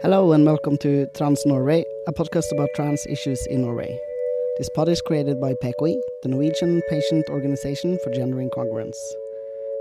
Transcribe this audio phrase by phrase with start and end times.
[0.00, 4.00] Hello and welcome to Trans Norway, a podcast about trans issues in Norway.
[4.58, 5.94] This pod is created by PKI,
[6.24, 8.98] the Norwegian Patient Organization for Gender Incongruence.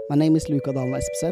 [0.08, 0.62] My name is Dalen
[0.94, 1.32] Espeseth.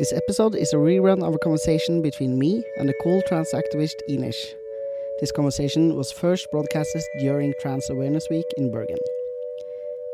[0.00, 3.94] This episode is a rerun of a conversation between me and the cool trans activist
[4.10, 4.54] Inish.
[5.20, 8.98] This conversation was first broadcasted during Trans Awareness Week in Bergen.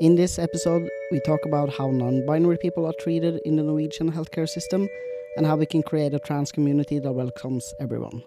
[0.02, 4.12] In this episode, we talk about how non binary people are treated in the Norwegian
[4.12, 4.90] healthcare system
[5.38, 8.24] and how we can create a trans community that welcomes everyone.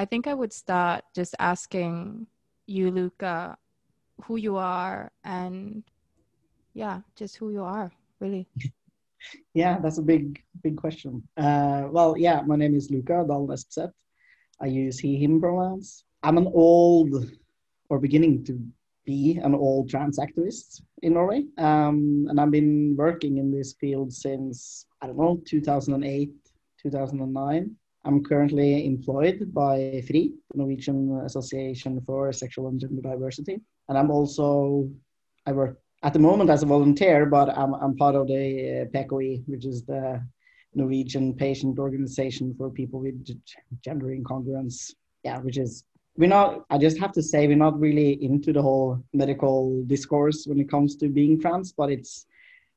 [0.00, 2.26] I think I would start just asking
[2.66, 3.58] you, Luca,
[4.24, 5.84] who you are and
[6.72, 8.48] yeah, just who you are, really.
[9.52, 11.22] yeah, that's a big, big question.
[11.36, 13.92] Uh, well, yeah, my name is Luca Espeseth.
[14.58, 16.06] I use he, him pronouns.
[16.22, 17.30] I'm an old
[17.90, 18.58] or beginning to
[19.04, 21.44] be an old trans activist in Norway.
[21.58, 26.32] Um, and I've been working in this field since, I don't know, 2008,
[26.80, 27.76] 2009.
[28.04, 33.60] I'm currently employed by FRI, the Norwegian Association for Sexual and Gender Diversity.
[33.88, 34.88] And I'm also,
[35.46, 39.14] I work at the moment as a volunteer, but I'm, I'm part of the uh,
[39.46, 40.22] which is the
[40.74, 43.26] Norwegian patient organization for people with
[43.84, 44.94] gender incongruence.
[45.22, 45.84] Yeah, which is
[46.16, 50.44] we're not i just have to say we're not really into the whole medical discourse
[50.46, 52.26] when it comes to being trans but it's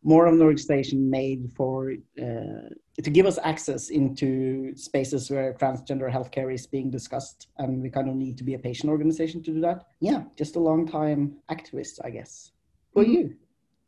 [0.03, 2.69] more of an organization made for uh,
[3.01, 8.09] to give us access into spaces where transgender healthcare is being discussed and we kind
[8.09, 11.33] of need to be a patient organization to do that yeah just a long time
[11.49, 12.51] activist i guess
[12.93, 13.35] who you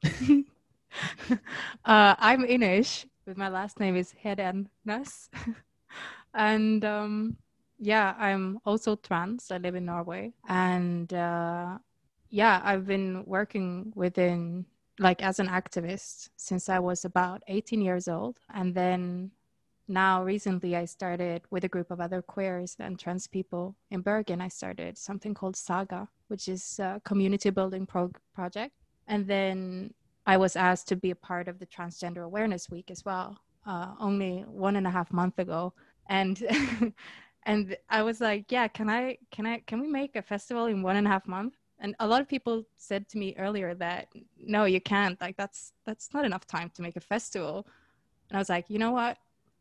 [1.85, 5.29] uh, i'm inish but my last name is Heden Nas.
[6.35, 7.38] and um,
[7.79, 9.50] yeah, I'm also trans.
[9.50, 10.34] I live in Norway.
[10.47, 11.79] And uh,
[12.29, 14.66] yeah, I've been working within,
[15.00, 18.38] like, as an activist since I was about 18 years old.
[18.53, 19.31] And then
[19.88, 24.41] now, recently, I started with a group of other queers and trans people in Bergen.
[24.41, 28.73] I started something called Saga, which is a community building pro- project.
[29.07, 29.94] And then
[30.25, 33.94] I was asked to be a part of the Transgender Awareness Week as well, uh,
[34.00, 35.73] only one and a half month ago.
[36.09, 36.41] And
[37.45, 40.81] and i was like yeah can i can i can we make a festival in
[40.81, 44.08] one and a half month and a lot of people said to me earlier that
[44.40, 45.19] no you can't.
[45.19, 47.68] Like that's that's not enough time to make a festival.
[48.30, 49.18] And i was like you know what?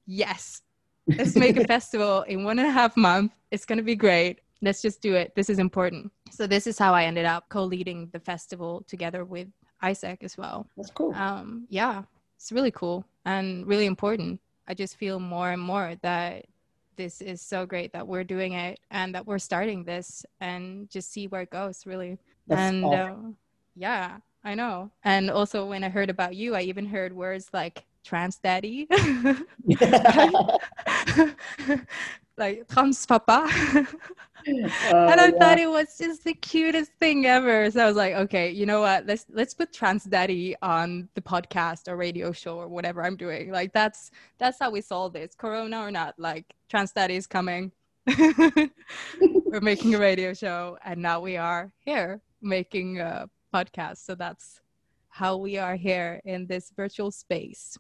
[0.07, 0.63] Yes.
[1.07, 3.33] Let's make a festival in one and a half month.
[3.51, 4.41] It's going to be great.
[4.63, 5.35] Let's just do it.
[5.35, 6.11] This is important.
[6.31, 9.49] So this is how i ended up co-leading the festival together with
[9.83, 10.67] isaac as well.
[10.77, 11.15] That's cool.
[11.15, 12.05] Um, yeah.
[12.37, 14.41] It's really cool and really important.
[14.67, 16.47] I just feel more and more that
[16.97, 21.13] this is so great that we're doing it and that we're starting this and just
[21.13, 22.19] see where it goes really.
[22.47, 23.15] That's and uh,
[23.75, 24.91] yeah i know.
[25.03, 28.87] And also when i heard about you i even heard words like trans daddy
[32.37, 33.47] like trans papa.
[33.49, 33.85] Uh,
[34.47, 35.39] and i yeah.
[35.39, 37.71] thought it was just the cutest thing ever.
[37.71, 39.07] So i was like okay you know what?
[39.07, 43.51] Let's let's put trans daddy on the podcast or radio show or whatever i'm doing.
[43.51, 45.35] Like that's that's how we solve this.
[45.35, 47.73] Corona or not like trans daddy is coming.
[48.19, 53.99] We're making a radio show and now we are here making a podcast.
[53.99, 54.61] So that's
[55.09, 57.79] how we are here in this virtual space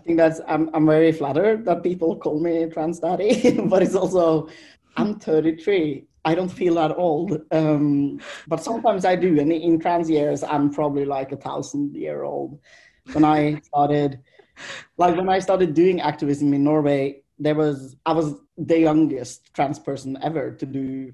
[0.00, 3.94] I think that's I'm I'm very flattered that people call me trans daddy, but it's
[3.94, 4.48] also
[4.96, 6.06] I'm 33.
[6.24, 8.18] I don't feel that old, um,
[8.48, 9.38] but sometimes I do.
[9.38, 12.58] And in trans years, I'm probably like a thousand year old.
[13.12, 14.20] When I started,
[14.96, 19.78] like when I started doing activism in Norway, there was I was the youngest trans
[19.78, 21.12] person ever to do.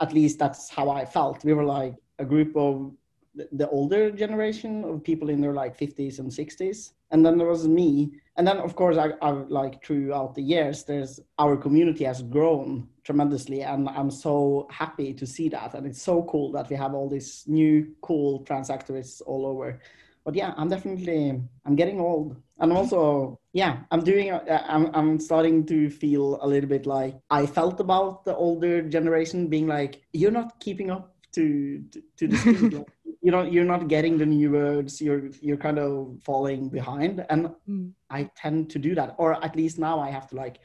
[0.00, 1.44] At least that's how I felt.
[1.44, 2.92] We were like a group of
[3.34, 7.66] the older generation of people in their like 50s and 60s and then there was
[7.66, 12.22] me and then of course I, I like throughout the years there's our community has
[12.22, 15.74] grown tremendously and i'm so happy to see that.
[15.74, 19.80] And it's so cool that we have all these new cool trans activists all over.
[20.24, 22.36] But yeah i'm definitely i'm getting old.
[22.60, 27.44] And also yeah i'm doing i'm, I'm starting to feel a little bit like i
[27.44, 32.36] felt about the older generation being like you're not keeping up to to, to the
[32.42, 32.84] speed
[33.20, 37.24] you know you're not getting the new words you're you're kind of falling behind.
[37.30, 37.92] And mm.
[38.10, 40.60] i tend to do that or at least now i have to like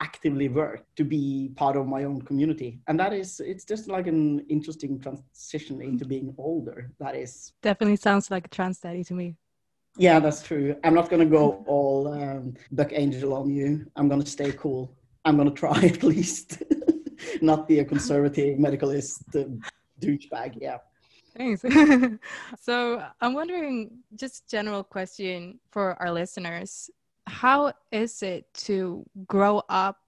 [0.00, 2.80] actively work to be part of my own community.
[2.86, 6.90] And that is it's just like an interesting transition into being older.
[7.00, 9.36] That is definitely sounds like a trans daddy to me.
[9.96, 10.76] Yeah that's true.
[10.84, 13.86] I'm not going to go all um, duck angel on you.
[13.96, 14.94] I'm going to stay cool.
[15.24, 16.62] I'm going to try at least.
[17.42, 19.48] Not be a conservative medicalist uh,
[20.00, 20.78] douchebag yeah
[21.38, 21.62] Thanks.
[22.60, 26.90] so I'm wondering, just general question for our listeners:
[27.28, 29.98] How is it to grow up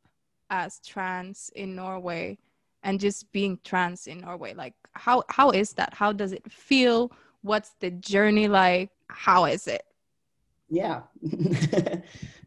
[0.50, 2.36] as trans in Norway,
[2.82, 4.54] and just being trans in Norway?
[4.54, 5.94] Like, how how is that?
[5.94, 7.12] How does it feel?
[7.42, 8.90] What's the journey like?
[9.08, 9.82] How is it?
[10.68, 11.02] Yeah,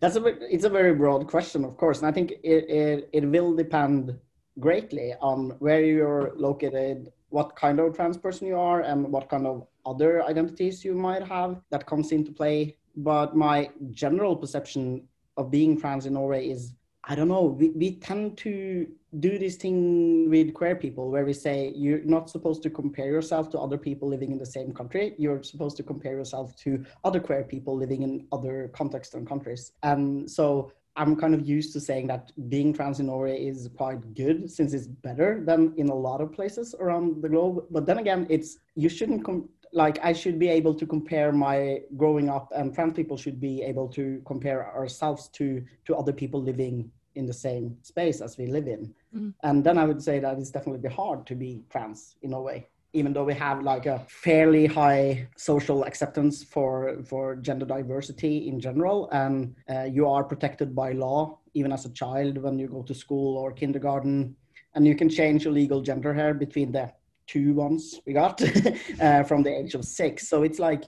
[0.02, 3.26] that's a it's a very broad question, of course, and I think it, it it
[3.26, 4.20] will depend
[4.60, 9.48] greatly on where you're located what kind of trans person you are and what kind
[9.48, 12.78] of other identities you might have that comes into play.
[12.96, 16.74] But my general perception of being trans in Norway is
[17.06, 18.88] I don't know, we, we tend to
[19.20, 23.50] do this thing with queer people where we say you're not supposed to compare yourself
[23.50, 25.14] to other people living in the same country.
[25.18, 29.74] You're supposed to compare yourself to other queer people living in other contexts and countries.
[29.82, 34.14] And so I'm kind of used to saying that being trans in Norway is quite
[34.14, 37.66] good since it's better than in a lot of places around the globe.
[37.72, 41.82] But then again, it's you shouldn't com- like I should be able to compare my
[41.98, 46.42] growing up, and trans people should be able to compare ourselves to to other people
[46.42, 48.94] living in the same space as we live in.
[49.16, 49.34] Mm.
[49.44, 53.12] And then I would say that it's definitely hard to be trans in Norway even
[53.12, 59.10] though we have like a fairly high social acceptance for for gender diversity in general
[59.12, 62.94] and uh, you are protected by law even as a child when you go to
[62.94, 64.36] school or kindergarten
[64.76, 66.92] and you can change your legal gender here between the
[67.28, 68.42] two ones we got
[69.02, 70.28] uh, from the age of six.
[70.28, 70.84] So it's like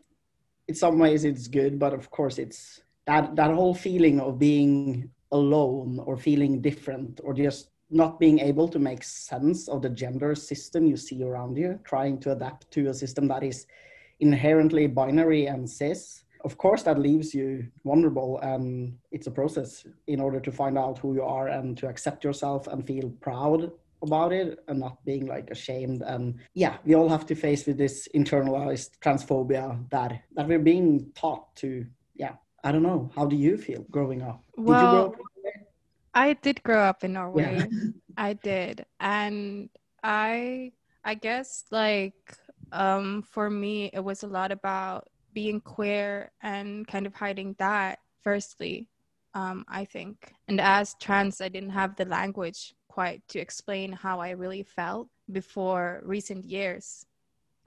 [0.67, 5.09] in some ways it's good but of course it's that that whole feeling of being
[5.31, 10.35] alone or feeling different or just not being able to make sense of the gender
[10.35, 13.67] system you see around you, trying to adapt to a system that is
[14.19, 16.23] inherently binary and cis.
[16.43, 20.99] Of course, that leaves you vulnerable, and it's a process in order to find out
[20.99, 23.71] who you are and to accept yourself and feel proud
[24.01, 27.77] about it and not being like ashamed and yeah we all have to face with
[27.77, 31.85] this internalized transphobia that that we're being taught to
[32.15, 32.33] yeah
[32.63, 35.15] i don't know how do you feel growing up well,
[36.15, 37.69] I did grow up in Norway.
[37.71, 37.89] Yeah.
[38.17, 38.85] I did.
[38.99, 39.69] And
[40.01, 40.71] I
[41.03, 42.15] I guess like
[42.71, 47.99] um for me it was a lot about being queer and kind of hiding that
[48.23, 48.87] firstly.
[49.33, 50.33] Um, I think.
[50.47, 55.09] And as trans, I didn't have the language quite to explain how I really felt
[55.29, 57.05] before recent years,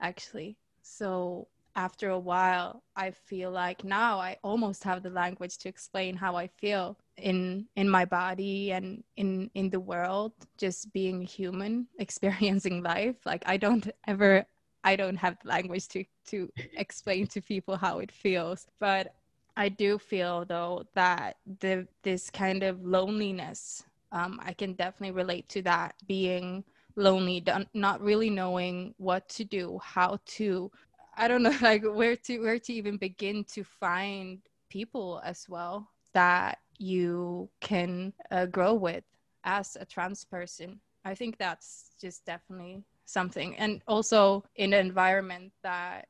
[0.01, 0.57] actually.
[0.81, 6.15] So after a while, I feel like now I almost have the language to explain
[6.15, 11.87] how I feel in in my body and in in the world just being human
[11.99, 13.15] experiencing life.
[13.25, 14.45] Like i don't ever
[14.83, 18.67] i don't have the language to to explain to people how it feels.
[18.79, 19.13] But
[19.57, 25.49] i do feel though that the this kind of loneliness um, i can definitely relate
[25.49, 26.63] to that being
[26.95, 27.43] lonely
[27.73, 30.71] not really knowing what to do how to
[31.19, 34.39] i don't know like where to where to even begin to find
[34.69, 39.03] people as well that you can uh, grow with
[39.43, 40.79] as a trans person.
[41.05, 43.55] I think that's just definitely something.
[43.57, 46.07] And also in an environment that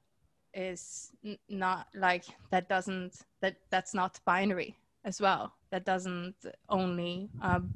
[0.53, 4.75] is n- not like that doesn't that that's not binary
[5.05, 6.35] as well that doesn't
[6.69, 7.69] only um,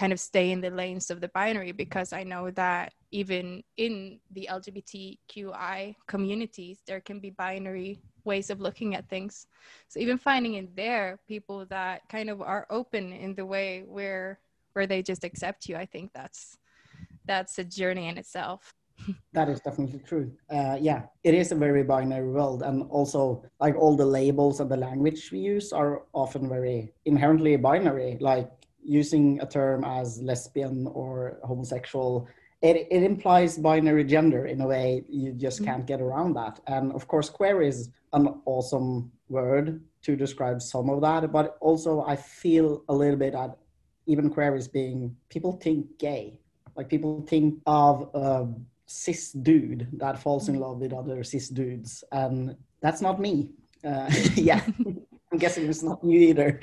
[0.00, 4.20] kind of stay in the lanes of the binary because i know that even in
[4.36, 9.48] the lgbtqi communities there can be binary ways of looking at things.
[9.88, 14.38] So even finding in there people that kind of are open in the way where
[14.74, 16.58] where they just accept you, I think that's
[17.26, 18.74] that's a journey in itself.
[19.32, 20.30] that is definitely true.
[20.50, 24.70] Uh, yeah, it is a very binary world, and also like all the labels and
[24.70, 28.18] the language we use are often very inherently binary.
[28.20, 28.50] Like
[28.82, 32.28] using a term as lesbian or homosexual
[32.60, 35.70] it, it implies binary gender in a way you just mm-hmm.
[35.70, 36.58] can't get around that.
[36.66, 42.02] And of course queer is an awesome word to describe some of that but also
[42.06, 43.58] i feel a little bit that
[44.08, 46.40] even queer is being people think gay.
[46.74, 48.48] Like people think of a
[48.86, 50.64] cis dude that falls in mm-hmm.
[50.64, 53.50] love with other cis dudes and that's not me.
[53.84, 54.64] Uh, yeah.
[55.30, 56.58] I'm guessing it's not you either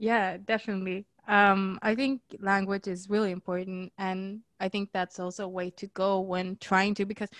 [0.00, 5.48] yeah definitely um, I think language is really important, and I think that's also a
[5.48, 7.30] way to go when trying to because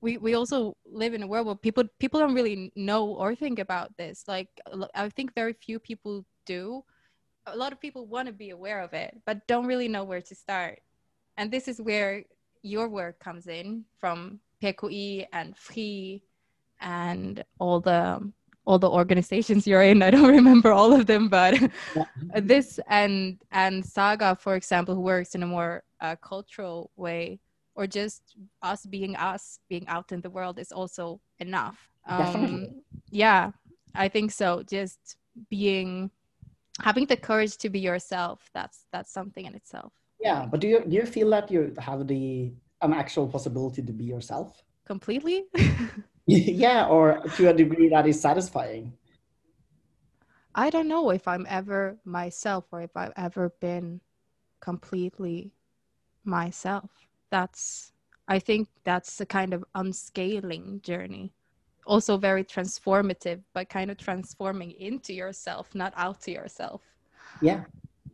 [0.00, 3.58] we we also live in a world where people people don't really know or think
[3.58, 4.24] about this.
[4.26, 4.48] Like
[4.94, 6.84] I think very few people do,
[7.46, 10.22] a lot of people want to be aware of it, but don't really know where
[10.22, 10.80] to start.
[11.36, 12.24] And this is where
[12.62, 16.22] your work comes in from PKI and FRI
[16.80, 18.32] and all the
[18.64, 20.02] all the organizations you're in.
[20.02, 21.54] I don't remember all of them, but
[22.42, 27.40] this and and Saga, for example, who works in a more uh, cultural way,
[27.74, 31.90] or just us being us, being out in the world is also enough.
[32.06, 33.52] Um, yeah,
[33.94, 34.62] I think so.
[34.62, 35.16] Just
[35.48, 36.10] being
[36.80, 40.84] having the courage to be yourself that's that's something in itself yeah but do you
[40.86, 45.44] do you feel that you have the an actual possibility to be yourself completely
[46.26, 48.92] yeah or to a degree that is satisfying.
[50.54, 54.00] I don't know if i'm ever myself or if i've ever been
[54.60, 55.52] completely
[56.24, 56.90] myself.
[57.30, 57.92] That's
[58.28, 61.32] i think that's a kind of unscaling journey.
[61.86, 66.82] Also very transformative but kind of transforming into yourself not out to yourself.
[67.40, 67.64] Yeah.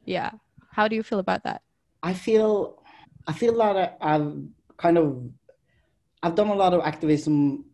[0.05, 0.31] Yeah.
[0.71, 1.62] How do you feel about that?
[2.03, 2.79] I feel
[3.29, 4.33] i feel that i've
[4.79, 5.29] kind of
[6.23, 7.65] i've done a lot of activism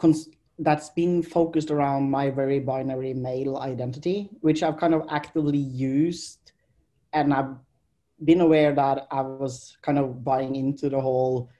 [0.00, 5.58] cons- that's been focused around my very binary male identity which i've kind of actively
[5.58, 6.52] used.
[7.12, 7.54] And i've
[8.24, 11.50] been aware that i was kind of buying into the whole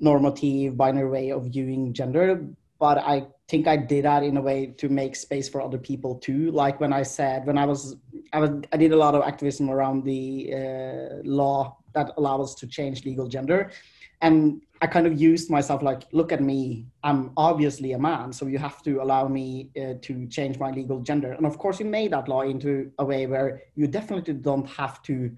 [0.00, 2.46] normative binary way of viewing gender.
[2.78, 6.14] But I think I did that in a way to make space for other people
[6.14, 6.52] too.
[6.52, 7.96] Like when I said, when I was,
[8.32, 12.54] I was, I did a lot of activism around the uh, law that allowed us
[12.56, 13.72] to change legal gender,
[14.20, 18.46] and I kind of used myself like, look at me, I'm obviously a man, so
[18.46, 21.32] you have to allow me uh, to change my legal gender.
[21.32, 25.02] And of course, you made that law into a way where you definitely don't have
[25.02, 25.32] to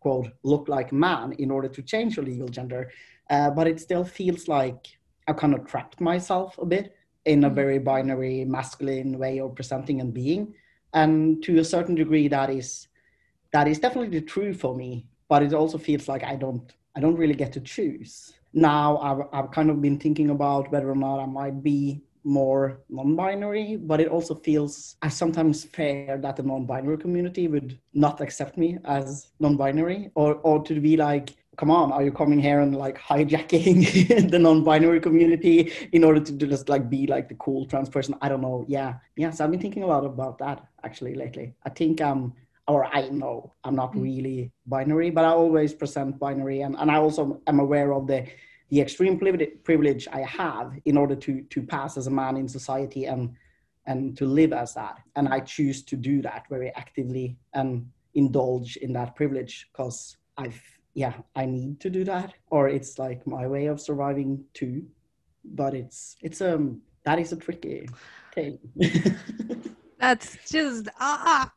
[0.00, 2.90] quote look like man in order to change your legal gender,
[3.28, 4.86] uh, but it still feels like
[5.28, 7.54] I've kind of trapped myself a bit in a mm-hmm.
[7.54, 10.54] very binary masculine way of presenting and being.
[10.94, 12.88] And to a certain degree, that is
[13.52, 15.06] that is definitely true for me.
[15.28, 18.32] But it also feels like I don't I don't really get to choose.
[18.52, 22.82] Now I've I've kind of been thinking about whether or not I might be more
[22.90, 28.58] non-binary but it also feels i sometimes fear that the non-binary community would not accept
[28.58, 32.74] me as non-binary or or to be like come on, are you coming here and
[32.74, 37.90] like hijacking the non-binary community in order to just like be like the cool trans
[37.90, 38.14] person?
[38.22, 38.64] I don't know.
[38.66, 38.94] Yeah.
[39.16, 39.30] Yeah.
[39.30, 41.54] So I've been thinking a lot about that actually lately.
[41.64, 42.32] I think um
[42.68, 44.02] or I know I'm not mm.
[44.02, 48.26] really binary, but I always present binary and, and I also am aware of the
[48.70, 49.18] the extreme
[49.64, 53.34] privilege I have in order to to pass as a man in society and
[53.86, 54.98] and to live as that.
[55.16, 60.62] And I choose to do that very actively and indulge in that privilege because I've
[60.94, 64.84] yeah, I need to do that, or it's like my way of surviving too.
[65.44, 67.88] But it's it's um that is a tricky
[68.34, 68.58] thing.
[69.98, 71.52] That's just ah,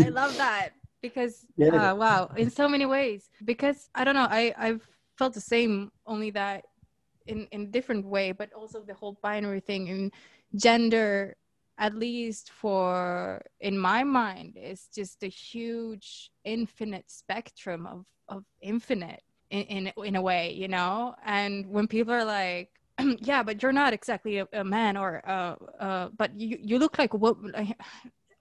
[0.00, 0.70] I love that
[1.02, 1.92] because yeah.
[1.92, 3.28] uh, wow, in so many ways.
[3.44, 4.86] Because I don't know, I I've
[5.18, 6.64] felt the same, only that
[7.26, 10.12] in in different way, but also the whole binary thing and
[10.54, 11.36] gender
[11.78, 19.22] at least for in my mind is just a huge infinite spectrum of of infinite
[19.50, 22.70] in in, in a way you know and when people are like
[23.18, 26.98] yeah but you're not exactly a, a man or uh uh but you you look
[26.98, 27.36] like what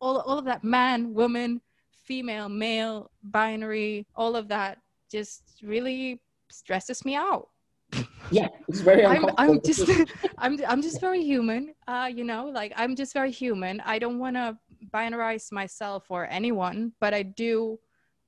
[0.03, 1.61] all, all of that man woman
[2.03, 4.77] female male binary all of that
[5.09, 7.47] just really stresses me out.
[8.31, 9.87] Yeah it's very I'm, I'm just
[10.37, 13.81] I'm, I'm just very human uh you know like i'm just very human.
[13.85, 14.57] I don't want to
[14.95, 17.77] binarize myself or anyone but i do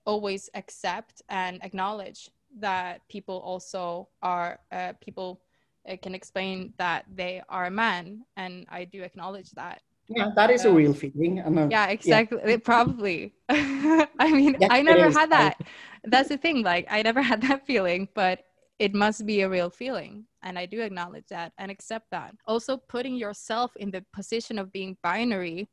[0.06, 2.30] always accept and acknowledge
[2.60, 5.42] that people also are uh, people
[5.90, 10.52] uh, can explain that they are a man and i do acknowledge that yeah that
[10.52, 12.58] is a real feeling uh, yeah exactly yeah.
[12.64, 13.34] probably.
[13.50, 15.62] I mean i never had that.
[16.04, 18.44] That's the thing like i never had that feeling but
[18.78, 22.36] it must be a real feeling and i do acknowledge that and accept that.
[22.46, 25.70] Also putting yourself in the position of being binary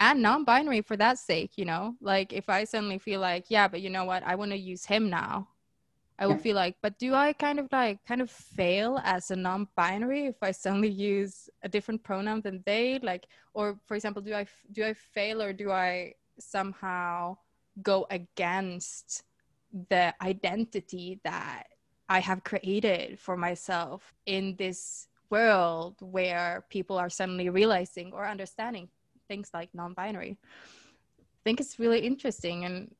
[0.00, 1.94] and non-binary for that sake you know?
[2.00, 4.22] Like if i suddenly feel like yeah but you know what?
[4.22, 5.48] I want to use him now
[6.18, 9.36] i would feel like but do i kind of like kind of fail as a
[9.36, 14.34] non-binary if i suddenly use a different pronoun than they like or for example do
[14.34, 17.36] i do i fail or do i somehow
[17.82, 19.22] go against
[19.90, 21.64] the identity that
[22.08, 28.88] I have created for myself in this world where people are suddenly realizing or understanding
[29.28, 30.38] things like non-binary.
[30.40, 32.94] I think it's really interesting and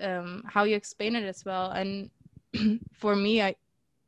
[0.00, 1.72] um, how you explain it as well.
[1.72, 2.10] And
[2.92, 3.56] for me, I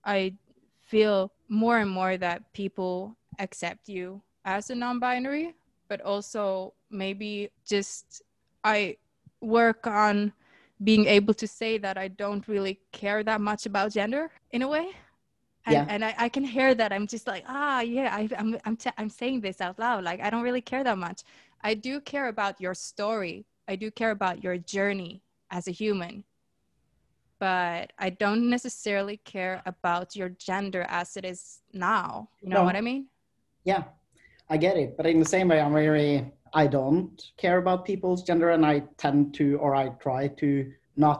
[0.04, 0.34] I
[0.80, 5.54] feel more and more that people accept you as a non-binary,
[5.88, 8.22] but also maybe just
[8.64, 8.96] I
[9.40, 10.32] work on
[10.82, 14.68] being able to say that I don't really care that much about gender in a
[14.68, 14.90] way.
[15.66, 15.86] And, Yeah.
[15.88, 16.92] and I, I can hear that.
[16.92, 20.04] I'm just like, ah, yeah, I, I'm, I'm, t- I'm saying this out loud.
[20.04, 21.22] Like, I don't really care that much.
[21.62, 23.46] I do care about your story.
[23.68, 26.24] I do care about your journey as a human.
[27.44, 32.30] But I don't necessarily care about your gender as it is now.
[32.40, 32.64] You know No.
[32.64, 33.08] what I mean?
[33.64, 33.82] Yeah,
[34.48, 34.96] I get it.
[34.96, 38.76] But in the same way, I'm very, I don't care about people's gender and I
[38.96, 41.18] tend to, or I try to not,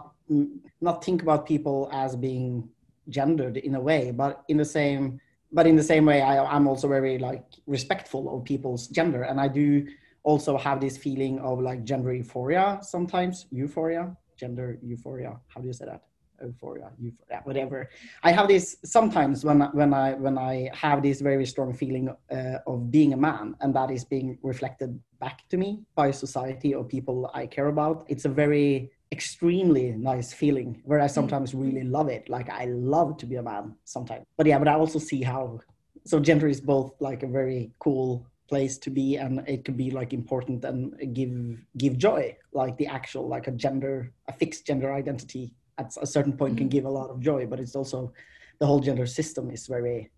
[0.81, 2.71] not think about people as being
[3.11, 5.21] gendered in a way, but in the same,
[5.53, 9.25] but in the same way, I, I'm also very like respectful of people's gender.
[9.25, 9.87] And I do
[10.23, 15.39] also have this feeling of like gender euphoria sometimes, euphoria, gender euphoria.
[15.49, 16.01] How do you say that?
[16.43, 17.91] Euphoria, euphoria, whatever.
[18.23, 22.59] I have this sometimes when when I when I have this very strong feeling uh,
[22.67, 26.85] of being a man, and that is being reflected back to me by society or
[26.85, 28.05] people I care about.
[28.09, 32.29] It's a very extremely nice feeling where I sometimes really love it.
[32.29, 34.25] Like I love to be a man sometimes.
[34.37, 35.61] But yeah, but I also see how
[36.05, 39.91] so gender is both like a very cool place to be and it can be
[39.91, 41.35] like important and give
[41.79, 46.37] give joy like the actual like a gender a fixed gender identity at a certain
[46.37, 46.71] point can Mhm.
[46.73, 48.13] give a lot of joy but it's also
[48.59, 50.11] the whole gender system is very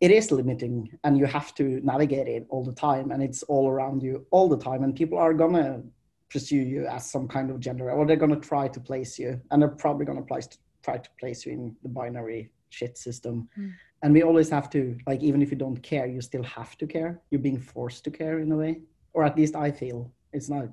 [0.00, 3.68] it is limiting and you have to navigate it all the time and it's all
[3.68, 5.82] around you all the time and people are gonna
[6.28, 9.60] pursue you as some kind of gender or they're gonna try to place you and
[9.62, 10.24] they're probably gonna
[10.82, 13.72] try to place you in the binary shit system Mm.
[14.02, 16.86] and we always have to like even if you don't care you still have to
[16.86, 18.80] care you're being forced to care in a way
[19.12, 20.68] or at least i feel it's not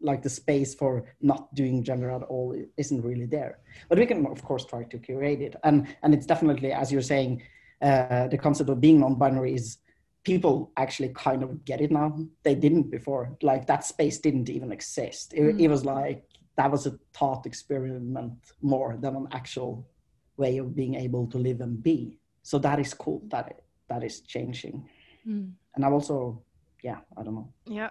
[0.00, 3.58] like the space for not doing gender at all isn't really there.
[3.88, 5.56] But we can of course try to curate it.
[5.64, 7.42] And and it's definitely as you're saying
[7.80, 9.78] uh, the concept of being non-binary is
[10.24, 12.16] people actually kind of get it now.
[12.44, 13.36] They didn't before.
[13.42, 15.32] Like that space didn't even exist.
[15.34, 16.24] It, it was like
[16.56, 19.88] that was a thought experiment more than an actual
[20.36, 22.18] way of being able to live and be.
[22.42, 24.88] So that is cool that that is changing.
[25.24, 25.52] Mm.
[25.76, 26.42] and i've also
[26.82, 27.52] yeah i don't know.
[27.64, 27.90] Yeah.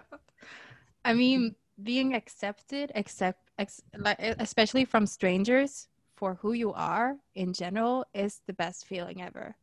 [1.04, 3.82] I mean, being accepted, accept, ex,
[4.38, 9.56] especially from strangers for who you are in general, is the best feeling ever.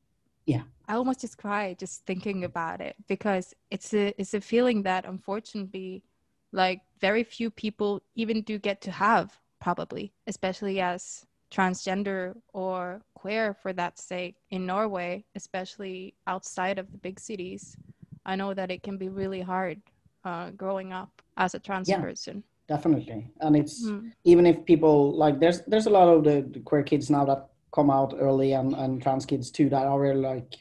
[0.45, 0.63] Yeah.
[0.87, 5.05] I almost just cry just thinking about it because it's a it's a feeling that
[5.05, 6.03] unfortunately,
[6.51, 13.53] like very few people even do get to have probably, especially as transgender or queer
[13.53, 17.77] for that sake in Norway, especially outside of the big cities.
[18.25, 19.81] I know that it can be really hard
[20.23, 22.01] uh, growing up as a trans Yeah.
[22.01, 22.43] person.
[22.67, 24.11] definitely and it's Mm.
[24.25, 27.49] even if people like there's there's a lot of the, the queer kids now that
[27.73, 30.53] come out early and, and trans kids too that are really like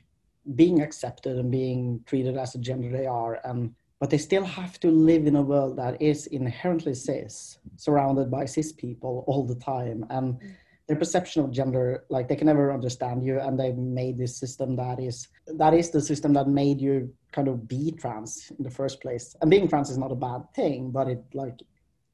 [0.55, 4.81] being accepted and being treated as the gender they are and but they still have
[4.81, 9.61] to live in a world that is inherently cis surrounded by cis people all the
[9.75, 10.41] time and
[10.89, 14.75] their perception of gender like they can never understand you and they made this system
[14.75, 18.71] that is that is the system that made you kind of be trans in the
[18.71, 19.37] first place.
[19.41, 21.61] And being trans is not a bad thing but it like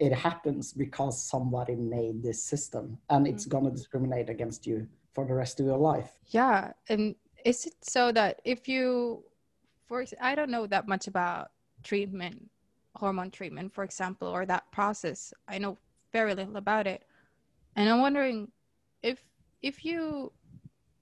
[0.00, 3.50] it happens because somebody made this system and it's mm.
[3.50, 6.10] going to discriminate against you for the rest of your life.
[6.28, 9.22] Yeah, and is it so that if you,
[9.86, 11.52] for I don't know that much about
[11.84, 12.50] treatment,
[12.96, 15.32] hormone treatment, for example, or that process.
[15.46, 15.78] I know
[16.12, 17.04] very little about it,
[17.76, 18.50] and I'm wondering
[19.04, 19.22] if
[19.62, 20.32] if you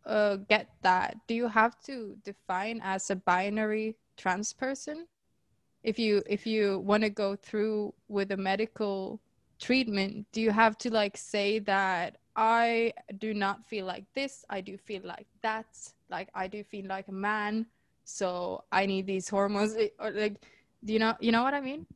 [0.04, 5.06] uh, get that, do you have to define as a binary trans person?
[5.82, 9.20] If you if you want to go through with a medical
[9.60, 14.60] treatment, do you have to like say that I do not feel like this, I
[14.60, 15.66] do feel like that,
[16.10, 17.66] like I do feel like a man,
[18.04, 20.42] so I need these hormones, or like,
[20.84, 21.86] do you know you know what I mean?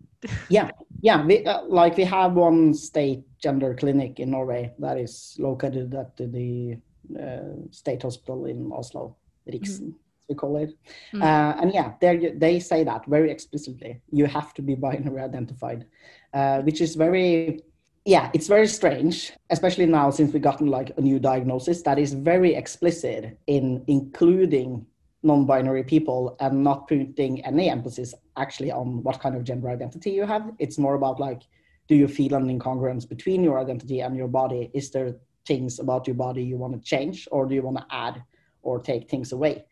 [0.48, 0.70] Yeah
[1.02, 1.24] yeah.
[1.24, 6.16] We, uh, like we have one state gender clinic in norway that is located at
[6.16, 6.79] the
[7.20, 9.94] uh, state hospital in oslo Riksen,
[10.29, 10.70] we call it.
[11.12, 11.22] Mm.
[11.22, 14.00] uh, and yeah they they say that very explicitly.
[14.11, 15.87] You have to be binary identified
[16.35, 17.61] uh, which is very
[18.05, 22.14] yeah it's very strange especially now since we've gotten like a new diagnosis that is
[22.14, 24.87] very explicit in including
[25.26, 30.24] non-binary people and not putting any emphasis actually on what kind of gender identity you
[30.24, 30.52] have.
[30.58, 31.42] It's more about like
[31.88, 34.70] do you feel an incongruence between your identity and your body?
[34.74, 35.14] Is there
[35.46, 38.22] things about your body you want to change or do you want to add
[38.62, 39.64] or take things away?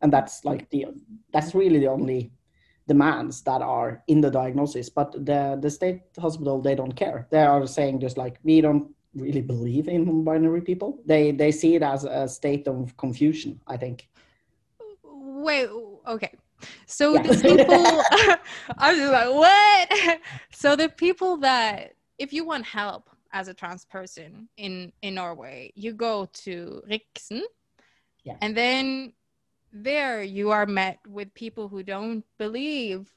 [0.00, 0.86] And that's like the
[1.32, 2.30] that's really the only
[2.86, 7.26] demands that are in the diagnosis but the the state hospital they don't care.
[7.30, 11.00] They are saying just like we don't really believe in non-binary people.
[11.04, 14.08] They they see it as a state of confusion i think
[15.42, 15.68] Wait,
[16.06, 16.32] okay.
[16.86, 17.22] So Yeah.
[17.22, 18.04] the people,
[18.78, 20.20] I was like, what?
[20.52, 25.72] So the people that if you want help as a trans person in in Norway,
[25.76, 27.42] you go to Riksen,
[28.24, 28.36] Yeah.
[28.42, 29.12] and then
[29.72, 33.08] there you are met with people who don't believe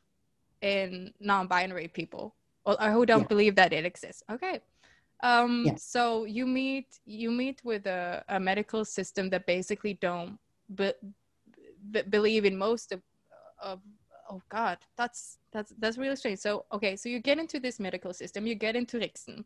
[0.62, 3.28] in non-binary people or, or who don't Yeah.
[3.34, 4.22] believe that it exists.
[4.30, 4.60] Okay.
[5.24, 5.76] Um, Yeah.
[5.78, 10.38] So you meet you meet with a, a medical system that basically don't
[10.76, 10.92] be,
[11.90, 13.02] be- believe in most of
[13.62, 13.80] of
[14.30, 16.40] oh god that's that's that's really strange.
[16.40, 19.46] So okay so you get into this medical system you get into Riksen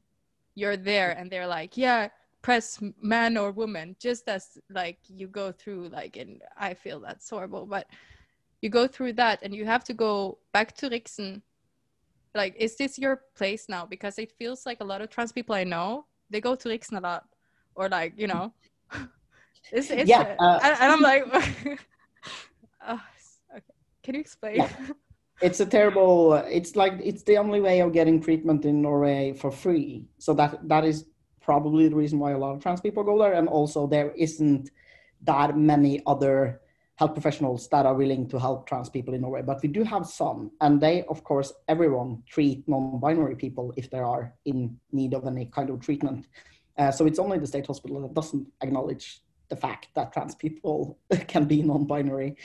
[0.55, 2.09] you're there and they're like yeah
[2.41, 7.27] press man or woman just as like you go through like and i feel that's
[7.27, 7.87] horrible but
[8.61, 11.41] you go through that and you have to go back to Riksen
[12.35, 13.85] like is this your place now?
[13.85, 16.97] Because it feels like a lot of trans people i know they go to Riksen
[16.97, 17.25] a lot
[17.75, 18.53] or like you know
[19.71, 21.25] it's, it's Yeah, uh, and, and i'm like
[22.87, 23.01] oh,
[23.51, 23.61] okay.
[24.03, 24.57] Can you explain?
[24.57, 24.69] Yeah.
[25.41, 29.51] it's a terrible it's like it's the only way of getting treatment in norway for
[29.51, 30.05] free.
[30.17, 31.05] So that that is
[31.41, 33.33] probably the reason why a lot of trans people go there.
[33.33, 34.71] And also there isn't
[35.23, 36.61] that many other
[36.95, 39.41] health professionals that are willing to help trans people in norway.
[39.41, 40.51] But we do have some.
[40.61, 45.45] And they of course everyone treat non-binary people if they are in need of any
[45.47, 46.27] kind of treatment.
[46.77, 50.97] Uh, so it's only the state hospital that doesn't acknowledge the fact that trans people
[51.27, 52.35] can be non-binary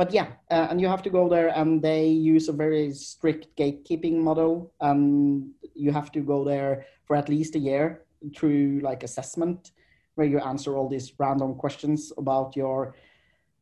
[0.00, 3.54] but yeah, uh, and you have to go there, and they use a very strict
[3.54, 4.72] gatekeeping model.
[4.80, 9.72] And you have to go there for at least a year through like assessment,
[10.14, 12.94] where you answer all these random questions about your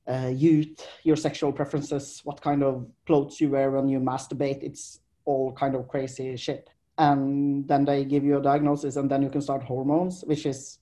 [0.07, 4.63] uh, youth, your sexual preferences, what kind of clothes you wear when you masturbate.
[4.63, 6.71] It's all kind of crazy shit.
[6.99, 10.79] And then they give you a diagnosis, and then you can start hormones, which is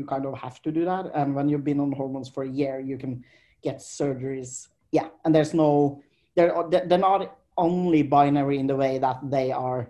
[0.00, 1.04] you kind of have to do that.
[1.14, 3.22] And when you've been on hormones for a year, you can
[3.62, 4.68] get surgeries.
[4.90, 6.02] Yeah, and there's no,
[6.34, 6.54] they're
[6.88, 9.82] they're not only binary in the way that they are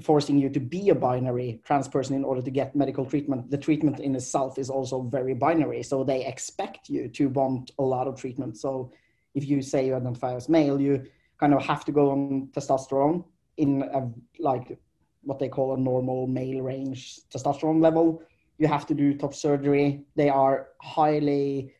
[0.00, 3.50] forcing you to be a binary trans person in order to get medical treatment.
[3.50, 7.82] The treatment in itself is also very binary, so they expect you to want a
[7.82, 8.56] lot of treatment.
[8.56, 8.92] So
[9.34, 10.94] if you say you identify as male, you
[11.40, 13.24] kind of have to go on testosterone
[13.56, 14.00] in a
[14.38, 14.78] like
[15.22, 18.22] what they call a normal male range testosterone level.
[18.58, 20.02] You have to do top surgery.
[20.16, 21.74] They are highly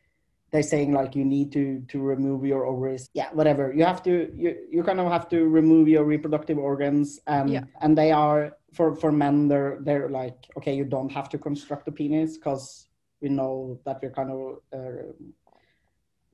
[0.51, 4.31] they're saying like you need to to remove your ovaries yeah whatever you have to
[4.35, 7.63] you you kind of have to remove your reproductive organs and Yeah.
[7.81, 11.87] and they are for for men they're they're like okay you don't have to construct
[11.87, 12.87] a penis because
[13.21, 14.39] we know that we're kind of
[14.73, 15.11] uh,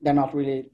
[0.00, 0.70] they're not really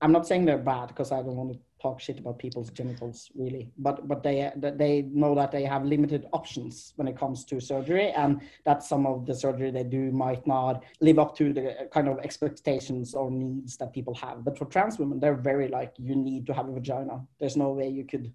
[0.00, 3.30] i'm not saying they're bad because i don't want to talk shit about people's genitals
[3.42, 3.64] really.
[3.86, 4.36] But but they
[4.82, 9.06] they know that they have limited options when it comes to surgery and that some
[9.12, 11.64] of the surgery they do might not live up to the
[11.96, 14.36] kind of expectations or needs that people have.
[14.46, 17.16] But for trans women they're very like you need to have a vagina.
[17.38, 18.32] There's no way you could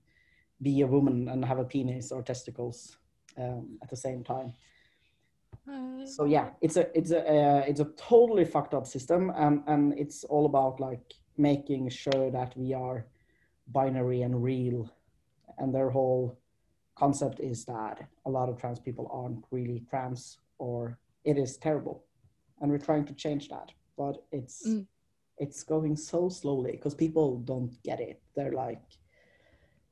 [0.62, 2.98] be a woman and have a penis or testicles
[3.38, 4.54] um, at the same time.
[5.72, 9.56] Uh, so yeah it's a it's a uh, it's a totally fucked up system and
[9.72, 11.08] and it's all about like
[11.38, 13.06] making sure that we are
[13.72, 14.90] binary and real.
[15.58, 16.38] And their whole
[16.96, 22.04] concept is that a lot of trans people aren't really trans or it is terrible.
[22.62, 23.72] And we're trying to change that.
[23.98, 24.88] But it's Mm.
[25.38, 28.22] it's going so slowly because people don't get it.
[28.36, 28.82] They're like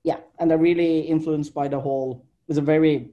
[0.03, 0.19] yeah.
[0.39, 3.11] And they're really influenced by the whole it's a very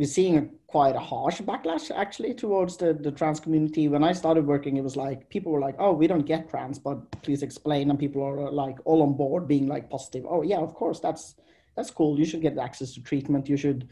[0.00, 3.86] we're seeing quite a harsh backlash actually towards the, the trans community.
[3.86, 6.78] When I started working, it was like people were like, "Oh, we don't get trans,
[6.78, 10.24] but please explain." And people are like all on board, being like positive.
[10.26, 11.34] Oh yeah, of course, that's
[11.76, 12.18] that's cool.
[12.18, 13.46] You should get access to treatment.
[13.46, 13.88] You should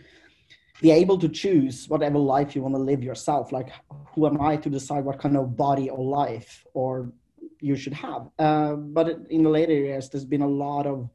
[0.80, 3.52] be able to choose whatever life you want to live yourself.
[3.52, 3.68] Like,
[4.14, 7.12] who am I to decide what kind of body or life or
[7.60, 8.30] you should have?
[8.38, 11.10] Uh, but in the later years, there's been a lot of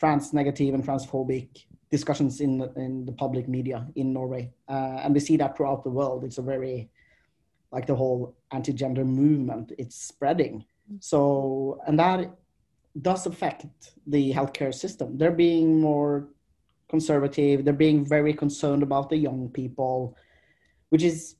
[0.00, 5.14] trans negative and transphobic discussions in the, in the public media in Norway, uh, and
[5.14, 6.24] we see that throughout the world.
[6.24, 6.90] It's a very
[7.70, 9.72] like the whole anti-gender movement.
[9.78, 10.64] It's spreading.
[11.00, 12.34] So, and that
[13.00, 15.16] does affect the healthcare system.
[15.16, 16.28] They're being more
[16.88, 17.64] conservative.
[17.64, 20.16] They're being very concerned about the young people,
[20.90, 21.36] which is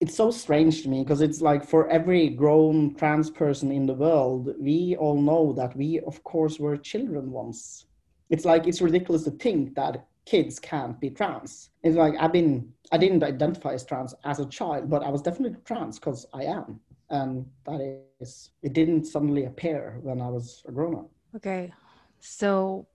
[0.00, 3.94] it's so strange to me because it's like for every grown trans person in the
[3.94, 7.85] world, we all know that we, of course, were children once.
[8.30, 11.70] It's like it's ridiculous to think that kids can't be trans.
[11.82, 15.22] It's like I've been, I didn't identify as trans as a child, but I was
[15.22, 16.80] definitely trans because I am.
[17.10, 21.10] And that is, it didn't suddenly appear when I was a grown up.
[21.36, 21.72] Okay.
[22.18, 22.86] So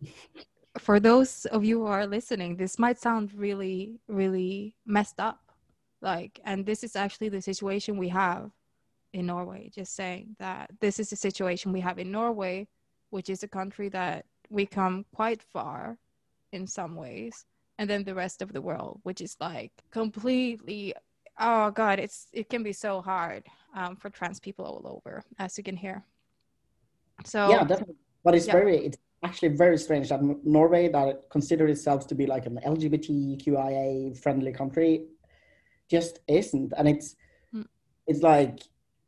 [0.77, 5.39] for those of you who are listening, this might sound really, really messed up.
[6.01, 8.51] Like, and this is actually the situation we have
[9.13, 9.71] in Norway.
[9.73, 12.67] Just saying that this is the situation we have in Norway,
[13.11, 15.97] which is a country that we come quite far
[16.51, 17.45] in some ways.
[17.79, 20.93] and then the rest of the world, which is like completely
[21.39, 23.43] oh god, it's it can be so hard
[23.75, 26.03] um, for trans people all over, as you can hear.
[27.25, 27.95] So yeah, definitely.
[28.23, 28.53] But it's Yeah.
[28.59, 34.17] very it's actually very strange that Norway that considers itself to be like an LGBTQIA
[34.23, 35.05] friendly country
[35.89, 36.73] just isn't.
[36.77, 37.15] And it's
[37.51, 37.67] Hmm.
[38.07, 38.59] it's like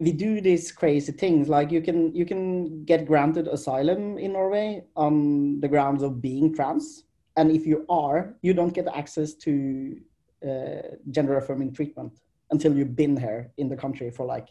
[0.04, 1.48] we do these crazy things.
[1.50, 6.54] Like you can you can get granted asylum in Norway on the grounds of being
[6.54, 7.06] trans.
[7.38, 10.00] And if you are, you don't get access to
[10.48, 12.20] uh, gender affirming treatment
[12.52, 14.50] until you've been here in the country for like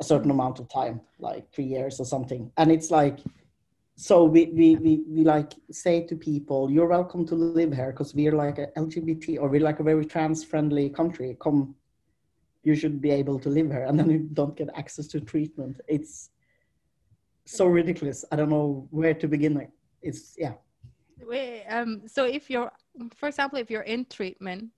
[0.00, 2.50] a certain amount of time, like three years or something.
[2.56, 3.20] And it's like,
[3.96, 8.14] so we, we, we, we like say to people, you're welcome to live here because
[8.14, 11.36] we're like a LGBT or we're like a very trans friendly country.
[11.40, 11.74] Come,
[12.62, 13.84] you should be able to live here.
[13.84, 15.80] And then you don't get access to treatment.
[15.88, 16.30] It's
[17.44, 18.24] so ridiculous.
[18.30, 19.68] I don't know where to begin.
[20.02, 20.54] It's, yeah.
[21.68, 22.72] Um, so if you're,
[23.14, 24.68] for example, if you're in treatment,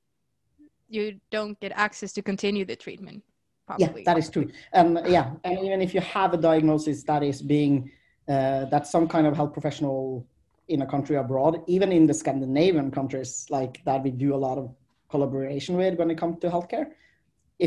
[0.89, 3.23] you don't get access to continue the treatment.
[3.67, 4.03] Probably.
[4.03, 4.51] Yeah, that is true.
[4.75, 7.91] Um, yeah, and even if you have a diagnosis that is being
[8.29, 10.27] uh, that some kind of health professional
[10.69, 14.59] in a country abroad, even in the Scandinavian countries like that, we do a lot
[14.59, 14.75] of
[15.09, 16.87] collaboration with when it comes to healthcare.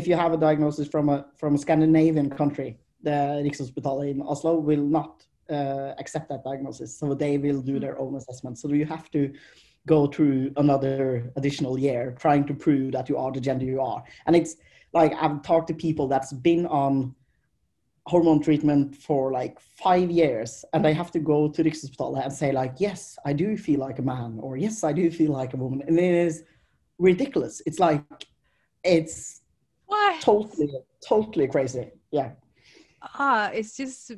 [0.00, 2.70] If you have a diagnosis from a from a Scandinavian country,
[3.02, 5.12] the Rikshospitalet in Oslo will not
[5.56, 8.58] uh, accept that diagnosis, so they will do their own assessment.
[8.58, 9.22] So you have to
[9.86, 10.98] go through another
[11.38, 14.56] additional year trying to prove that you are the gender you are, and it's
[14.92, 17.14] like I've talked to people that's been on
[18.06, 22.52] hormone treatment for like five years and they have to go to Rikshospitalet and say
[22.52, 25.56] like, yes, I do feel like a man or yes, I do feel like a
[25.56, 25.82] woman.
[25.86, 26.44] And it is
[26.98, 27.60] ridiculous.
[27.66, 28.04] It's like,
[28.84, 29.42] it's
[30.06, 30.20] What?
[30.20, 30.72] totally,
[31.06, 31.90] totally crazy.
[32.10, 32.32] Yeah.
[33.02, 34.12] ah it's just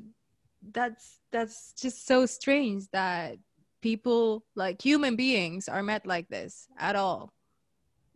[0.73, 3.37] that's that's just so strange that
[3.81, 7.33] people like human beings are met like this at all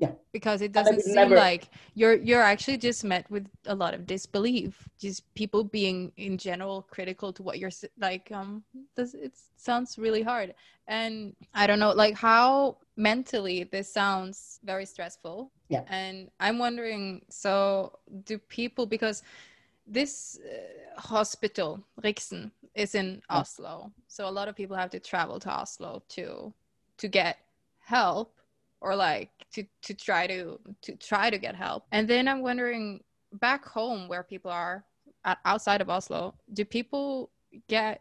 [0.02, 0.12] Yeah.
[0.32, 1.62] because it doesn't seem never- like
[2.00, 4.70] you're you're actually just met with a lot of disbelief
[5.04, 7.76] just people being in general critical to what you're
[8.08, 8.50] like um
[8.96, 9.34] this it
[9.68, 10.48] sounds really hard
[10.98, 11.14] and
[11.60, 12.76] i don't know like how
[13.10, 15.36] mentally this sounds very stressful
[15.74, 15.84] Yeah.
[16.00, 17.04] and i'm wondering
[17.44, 17.54] so
[18.30, 19.22] do people because
[19.98, 21.70] this uh, hospital
[22.02, 23.38] Riksen is in Yeah.
[23.40, 26.52] Oslo so a lot of people have to travel to Oslo to
[27.02, 27.34] to get
[27.96, 28.28] help
[28.82, 31.86] or like to to try to to try to get help.
[31.92, 33.00] And then i'm wondering
[33.40, 34.84] back home where people are
[35.24, 37.30] at, outside of Oslo do people
[37.68, 38.00] get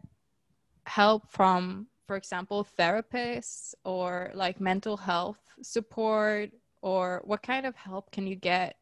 [0.85, 6.51] help from for example therapists or like mental health support?
[6.83, 8.75] Or what kind of help can you get?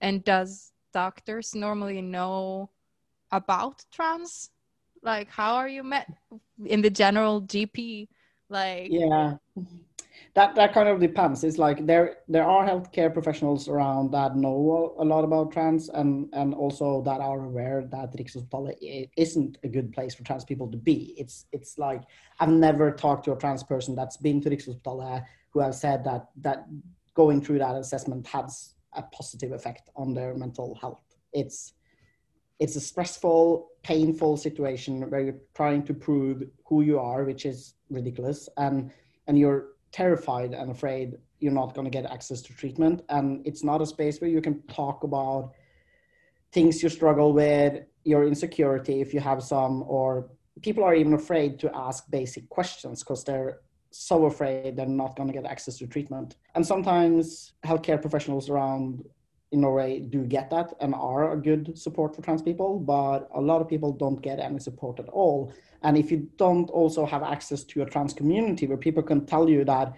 [0.00, 2.70] And does doctors normally know
[3.32, 4.50] about trans?
[5.02, 6.06] Like how are you met
[6.64, 8.06] in the general gp
[8.48, 9.38] like Yeah.
[10.34, 11.44] That, that kind of depends.
[11.44, 16.28] It's like there there are healthcare professionals around that know a lot about trans and
[16.32, 20.76] and also that are aware that Rikshospitalet isn't a good place for trans people to
[20.76, 21.14] be.
[21.16, 22.02] It's it's like
[22.40, 26.28] I've never talked to a trans person that's been to Rikshospitalet who have said that
[26.42, 26.66] that
[27.14, 31.02] going through that assessment has a positive effect on their mental health.
[31.32, 31.74] It's
[32.60, 37.74] it's a stressful, painful situation where you're trying to prove who you are, which is
[37.90, 38.90] ridiculous, and
[39.26, 43.62] and you're terrified and afraid you're not going to get access to treatment, and it's
[43.62, 45.52] not a space where you can talk about
[46.52, 50.28] things you struggle with, your insecurity if you have some, or
[50.62, 55.28] people are even afraid to ask basic questions because they're so afraid they're not going
[55.28, 56.34] to get access to treatment.
[56.56, 59.04] And sometimes healthcare professionals around
[59.54, 63.40] in Norway do get that and are a good support for trans people, but a
[63.40, 65.52] lot of people don't get any support at all.
[65.82, 69.48] And if you don't also have access to a trans community where people can tell
[69.48, 69.94] you that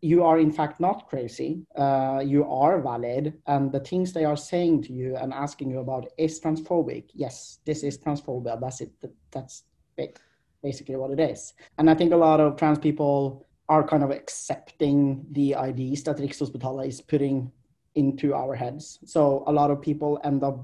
[0.00, 4.36] you are in fact not crazy, uh, you are valid, and the things they are
[4.36, 7.10] saying to you and asking you about is transphobic.
[7.14, 8.60] Yes, this is transphobia.
[8.60, 8.92] That's it.
[9.30, 9.64] That's
[9.96, 10.18] ba-
[10.62, 11.52] basically what it is.
[11.76, 16.16] And I think a lot of trans people are kind of accepting the ideas that
[16.16, 17.52] Rikshospitalet is putting
[18.02, 18.98] into our heads.
[19.04, 20.58] So a lot of people end up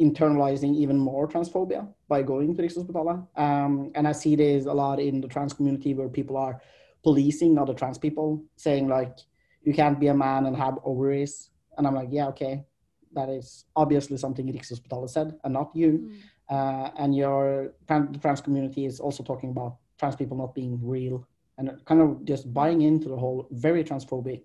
[0.00, 3.18] internalizing even more transphobia by going to Rikshospitalet.
[3.46, 6.60] Um, and I see this a lot in the trans community where people are
[7.02, 9.16] policing other trans people, saying like,
[9.62, 11.50] you can't be a man and have ovaries.
[11.76, 12.64] And I'm like, yeah, okay.
[13.12, 15.90] That is obviously something Rikshospitalet said and not you.
[15.92, 16.16] Mm.
[16.56, 21.26] Uh, and your the trans community is also talking about trans people not being real
[21.58, 24.44] and kind of just buying into the whole very transphobic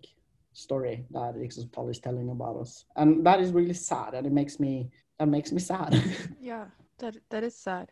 [0.54, 2.86] story that Rikshospitalet is telling about us.
[2.96, 4.90] And that is really sad and it makes me
[5.20, 5.96] that makes me sad.
[6.40, 6.66] yeah
[7.00, 7.92] that that is sad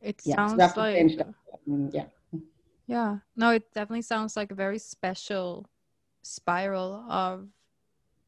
[0.00, 1.18] it Yeah, sounds to like.
[1.68, 2.06] Mm, yeah.
[2.86, 3.16] Yeah.
[3.36, 5.66] No, it definitely sounds like a very special
[6.22, 7.48] spiral of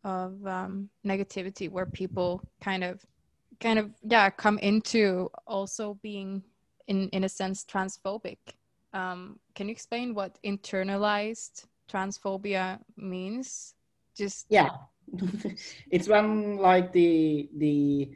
[0.05, 3.05] of um, negativity where people kind of
[3.61, 6.43] kind of yeah come into also being
[6.87, 8.39] in in a sense transphobic
[8.93, 13.75] um, can you explain what internalized transphobia means?
[14.17, 14.71] Just yeah.
[15.91, 18.11] It's when like the the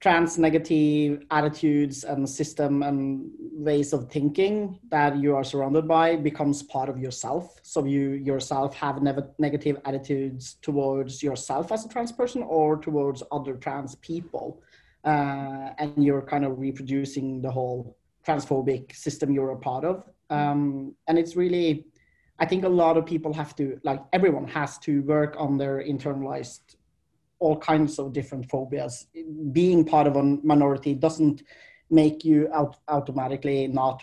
[0.00, 6.62] trans negative attitudes and system and ways of thinking that you are surrounded by becomes
[6.62, 7.58] part of yourself.
[7.62, 13.22] So you yourself have ne- negative attitudes towards yourself as a trans person or towards
[13.32, 14.62] other trans people.
[15.04, 20.04] Uh, and you're kind of reproducing the whole transphobic system you're a part of.
[20.30, 21.86] Um, and it's really
[22.38, 25.82] i think a lot of people have to like everyone has to work on their
[25.82, 26.76] internalized
[27.38, 29.06] all kinds of different phobias.
[29.52, 31.42] Being part of a minority doesn't
[31.90, 34.02] make you out automatically not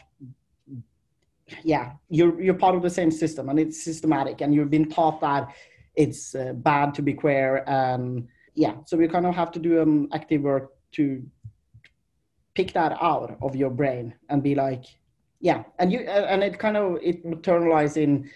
[1.64, 5.20] yeah you're you're part of the same system and it's systematic and you've been taught
[5.20, 5.54] that
[5.94, 9.82] it's uh, bad to be queer and yeah so we kind of have to do
[9.82, 11.22] um active work to
[12.54, 14.86] pick that out of your brain and be like
[15.44, 18.30] yeah and you and it kind of it materializes in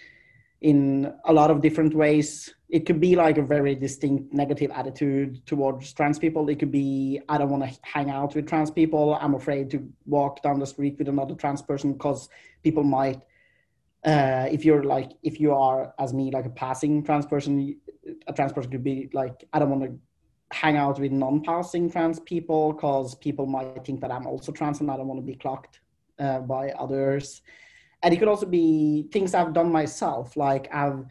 [0.60, 2.52] in a lot of different ways.
[2.68, 6.48] It could be like a very distinct negative attitude towards trans people.
[6.48, 9.16] It could be, I don't want to hang out with trans people.
[9.20, 12.28] I'm afraid to walk down the street with another trans person because
[12.62, 13.22] people might,
[14.04, 17.78] uh, if you're like, if you are as me, like a passing trans person,
[18.26, 19.98] a trans person could be like, I don't want to
[20.50, 24.90] hang out with non-passing trans people because people might think that I'm also trans and
[24.90, 25.80] I don't want to be clocked
[26.18, 27.42] uh, by others
[28.02, 31.04] and it could also be things I've done myself, like I've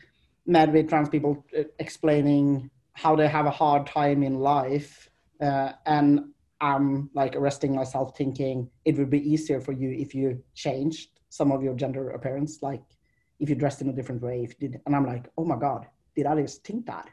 [0.45, 5.09] met with trans people uh, explaining how they have a hard time in life,
[5.41, 10.41] uh, and I'm like arresting myself, thinking it would be easier for you if you
[10.55, 12.83] changed some of your gender appearance, like
[13.39, 14.43] if you dressed in a different way.
[14.43, 17.09] If did, and I'm like, oh my god, did I just think that?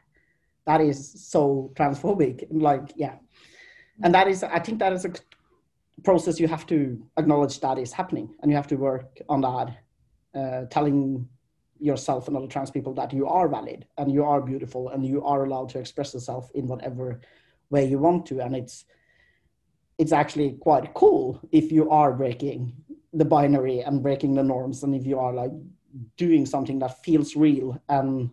[0.65, 2.49] That is so transphobic.
[2.49, 3.15] And Like, yeah,
[4.01, 5.11] and that is, I think that is a
[6.03, 9.77] process you have to acknowledge that is happening and you have to work on that
[10.35, 11.27] uh, telling
[11.79, 15.23] yourself and other trans people that you are valid and you are beautiful and you
[15.23, 17.21] are allowed to express yourself in whatever
[17.69, 18.39] way you want to.
[18.41, 18.85] And it's
[19.97, 22.73] it's actually quite cool if you are breaking
[23.13, 25.51] the binary and breaking the norms and if you are like
[26.17, 28.29] doing something that feels real and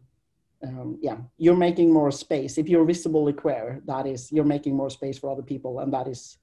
[0.65, 2.59] um, yeah you're making more space.
[2.59, 6.09] If you're visibly queer that is you're making more space for other people and that
[6.09, 6.39] is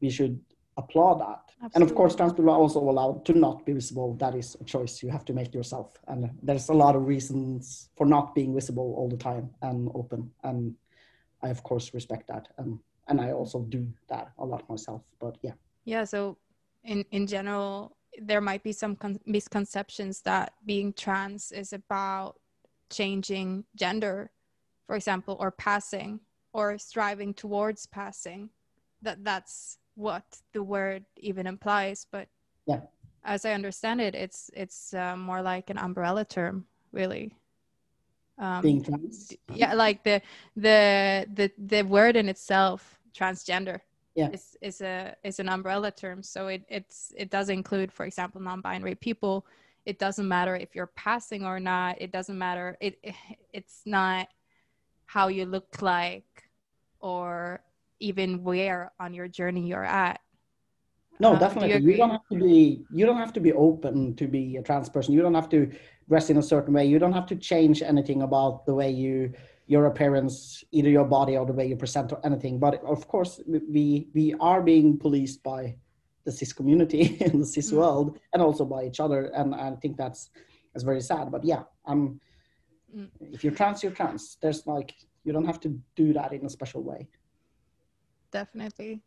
[0.00, 0.40] we should
[0.76, 1.42] applaud that.
[1.60, 1.74] Absolutely.
[1.74, 4.14] And of course, trans people are also allowed to not be visible.
[4.14, 5.98] That is a choice you have to make yourself.
[6.06, 10.30] And there's a lot of reasons for not being visible all the time and open.
[10.44, 10.76] And
[11.42, 12.48] I, of course, respect that.
[12.58, 15.02] And, and I also do that a lot myself.
[15.18, 15.54] But yeah.
[15.84, 16.04] Yeah.
[16.04, 16.38] So,
[16.84, 22.36] in, in general, there might be some con- misconceptions that being trans is about
[22.90, 24.30] changing gender,
[24.86, 26.20] for example, or passing
[26.52, 28.50] or striving towards passing.
[29.02, 32.28] That that's what the word even implies but
[32.66, 32.80] yeah.
[33.24, 37.34] as i understand it it's it's uh, more like an umbrella term really.
[38.38, 39.32] Um, being trans?
[39.52, 40.22] yeah like the
[40.54, 43.80] the the the word in itself transgender
[44.18, 44.30] yeah.
[44.32, 46.22] is is a is an umbrella term.
[46.22, 49.46] So it it's it does include for example non-binary people.
[49.86, 52.00] It doesn't matter if you're passing or not.
[52.00, 52.76] It doesn't matter.
[52.80, 52.98] It
[53.52, 54.28] it's not
[55.06, 56.48] how you look like
[57.00, 57.60] or
[58.00, 60.20] even where on your journey you're at.
[61.20, 63.52] No uh, definitely do you, you, don't have to be you don't have to be
[63.52, 65.14] open to be a trans person.
[65.14, 65.70] You don't have to
[66.08, 66.86] dress in a certain way.
[66.86, 69.32] You don't have to change anything about the way you
[69.66, 72.58] your appearance either your body or the way you present or anything.
[72.58, 75.76] But of course we we are being policed by
[76.24, 77.78] the cis community in the cis mm.
[77.78, 79.26] world and also by each other.
[79.34, 80.30] And i think that's
[80.72, 81.30] that's very sad.
[81.32, 82.20] But yeah i'm
[82.96, 83.08] mm.
[83.20, 84.38] if you're trans you're trans.
[84.40, 87.08] There's like you don't have to do that in a special way
[88.32, 89.02] definitely.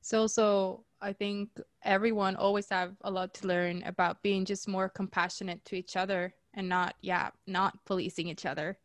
[0.00, 1.48] So so i think
[1.82, 6.32] everyone always have a lot to learn about being just more compassionate to each other
[6.54, 8.78] and not yeah not policing each other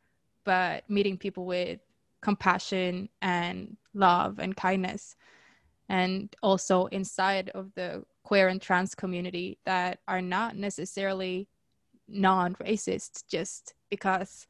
[0.47, 1.79] but meeting people with
[2.21, 5.15] compassion and love and kindness.
[5.89, 11.47] And also inside of the queer and trans community that are not necessarily
[12.07, 14.47] non-racist just because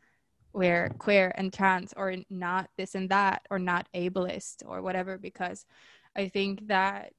[0.57, 5.65] we're queer and trans or not this and that or not ableist or whatever because
[6.15, 7.13] i think that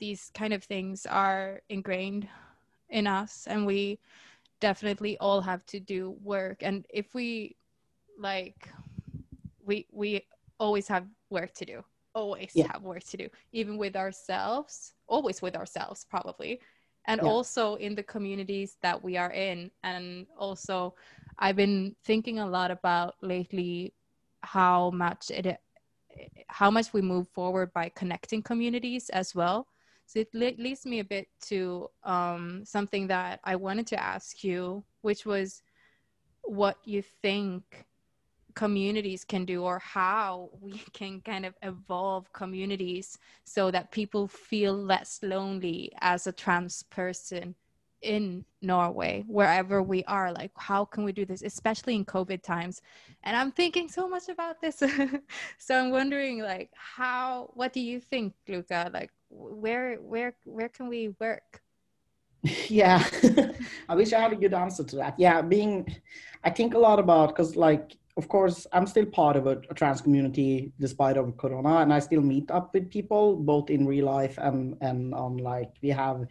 [0.00, 2.26] these kind of things are ingrained
[2.88, 3.98] in us and we
[4.60, 7.54] definitely all have to do work and if we
[8.18, 8.68] like
[9.62, 10.26] we we
[10.58, 12.66] always have work to do always yeah.
[12.72, 16.58] have work to do even with ourselves always with ourselves probably
[17.06, 17.28] and Yeah.
[17.28, 20.94] also in the communities that we are in and also
[21.38, 23.94] i've been thinking a lot about lately
[24.42, 25.58] how much it
[26.48, 29.66] how much we move forward by connecting communities as well
[30.06, 34.44] so it le- leads me a bit to um, something that i wanted to ask
[34.44, 35.62] you which was
[36.42, 37.86] what you think
[38.54, 44.74] communities can do or how we can kind of evolve communities so that people feel
[44.74, 47.54] less lonely as a trans person
[48.02, 50.32] in Norway, wherever we are.
[50.32, 52.82] Like, how can we do this, especially in COVID times?
[53.22, 54.82] And I'm thinking so much about this.
[55.58, 57.50] so I'm wondering, like, how?
[57.54, 58.90] What do you think, Luka?
[58.92, 61.62] Like, where, where, where can we work?
[62.68, 63.04] yeah
[63.88, 65.86] i wish i had a good answer to that yeah being
[66.42, 69.74] i think a lot about because like of course i'm still part of a, a,
[69.74, 74.04] trans community despite of corona and i still meet up with people both in real
[74.04, 76.26] life and and on like we have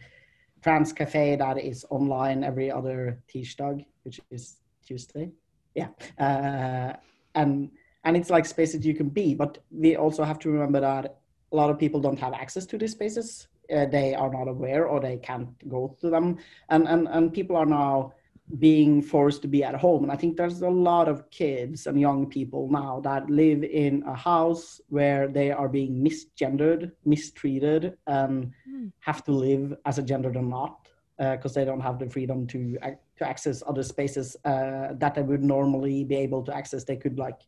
[0.62, 4.56] trans cafe that is online every other Tirsdag, which is
[4.86, 5.30] tuesday.
[5.74, 5.88] Yeah.
[6.18, 6.96] Uh,
[7.34, 7.70] and
[8.04, 11.18] and it's like spaces you can be but we also have to remember that
[11.52, 13.48] a lot of people don't have access to these spaces.
[13.72, 16.38] Uh, they are not aware or they can't go to them.
[16.68, 18.12] And and and people are now
[18.58, 20.02] being forced to be at home.
[20.02, 24.02] And i think there's a lot of kids and young people now that live in
[24.06, 28.92] a house where they are being misgendered mistreated and Mm.
[29.00, 30.88] have to live as a gender or not
[31.18, 32.78] because they don't have the freedom to
[33.18, 36.84] to access other spaces uh, that they would normally be able to access.
[36.84, 37.40] They could like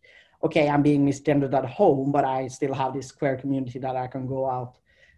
[0.46, 4.06] okay i'm being misgendered at home but i still have this queer community that i
[4.06, 4.74] can go out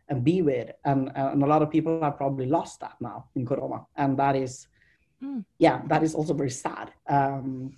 [0.08, 0.70] and be with.
[0.84, 3.78] And and a lot of people have probably lost that now in corona.
[3.96, 4.68] And that is
[5.22, 5.44] Mm.
[5.58, 6.92] yeah that is also very sad.
[7.08, 7.72] Um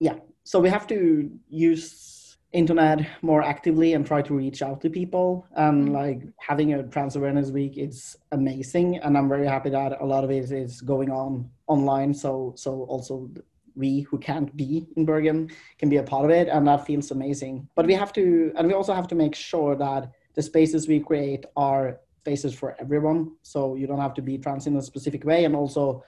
[0.00, 4.90] yeah so we have to use internet more actively and try to reach out to
[4.90, 5.46] people.
[5.56, 5.92] And Mm.
[5.92, 10.22] like having a trans awareness week is amazing and i'm very happy that a lot
[10.24, 12.12] of it is going on online.
[12.14, 13.30] So so also
[13.74, 17.10] we who can't be in bergen can be a part of it and that feels
[17.10, 17.54] amazing.
[17.74, 21.00] But we have to and we also have to make sure that the spaces we
[21.00, 23.20] create are spaces for everyone.
[23.42, 26.04] So you don't have to be trans in a specific way and also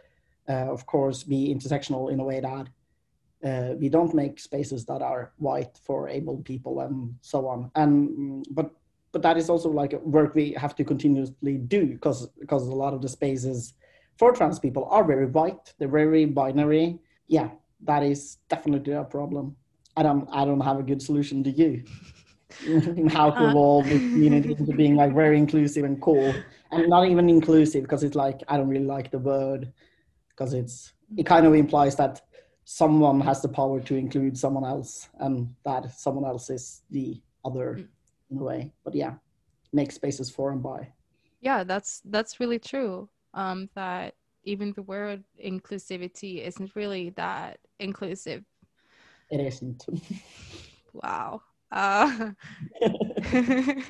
[0.49, 2.68] of course be intersectional in a way that
[3.45, 7.70] uh, we don't make spaces that are white for able people and so on.
[7.74, 8.70] And mm, but
[9.12, 12.95] but that is also like work we have to continuously do because because a lot
[12.95, 13.74] of the spaces
[14.18, 16.99] for trans people are very white they're very binary.
[17.28, 17.51] Yeah
[17.82, 19.57] that is definitely a problem.
[19.97, 21.84] I don't i don't have a good solution to you.
[23.09, 23.51] How to Uh.
[23.51, 26.34] evolve the community into being like very inclusive and cool.
[26.70, 29.72] And not even inclusive because it's like i don't really like the word
[30.37, 32.20] because it's it kind of implies that
[32.64, 37.74] someone has the power to include someone else and that someone else is the other
[37.76, 37.89] Mm.
[38.30, 39.14] in a way but yeah
[39.72, 40.89] make spaces for and by
[41.41, 43.09] Yeah, that's that's really true.
[43.35, 44.14] Um, that
[44.45, 48.45] even the word inclusivity isn't really that inclusive.
[49.30, 49.87] it isn't
[50.93, 51.43] Wow.
[51.72, 52.30] Uh,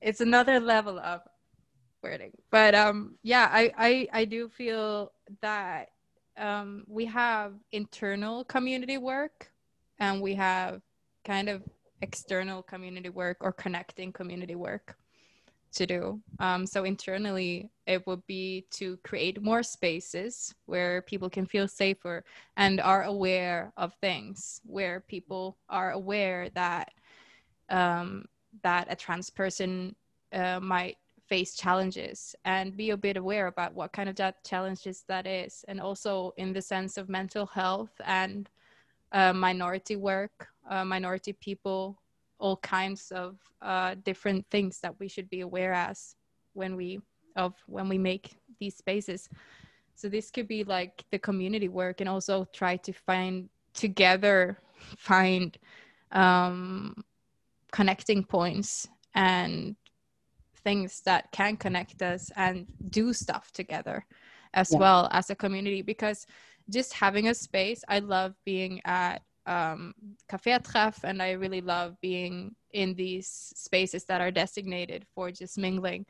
[0.00, 1.20] it's another level of
[2.02, 5.10] wording but um yeah i i, I do feel
[5.40, 5.90] that
[6.36, 9.50] um we have internal community work
[9.98, 10.80] and we have
[11.24, 11.62] kind of
[12.02, 14.96] external community work or connecting community work
[15.72, 16.20] to do.
[16.38, 22.24] Um, so internally it would be to create more spaces where people can feel safer
[22.56, 26.92] and are aware of things where people are aware that
[27.70, 28.26] um,
[28.62, 29.96] that a trans person
[30.32, 30.96] uh, might
[31.28, 35.64] face challenges and be a bit aware about what kind of that challenges that is.
[35.68, 38.48] And also in the sense of mental health and
[39.12, 42.00] uh, minority work uh, minority people
[42.38, 46.16] all kinds of uh, different things that we should be aware as
[46.52, 47.00] when we
[47.36, 49.28] of when we make these spaces.
[49.94, 54.58] So this could be like the community work and also try to find together
[54.96, 55.56] find
[56.12, 57.04] um,
[57.72, 59.76] connecting points and
[60.64, 64.04] things that can connect us and do stuff together
[64.54, 64.78] as Yeah.
[64.78, 66.26] well as a community because
[66.70, 69.92] just having a space i love being at um,
[70.28, 75.58] cafe treff and i really love being in these spaces that are designated for just
[75.58, 76.06] mingling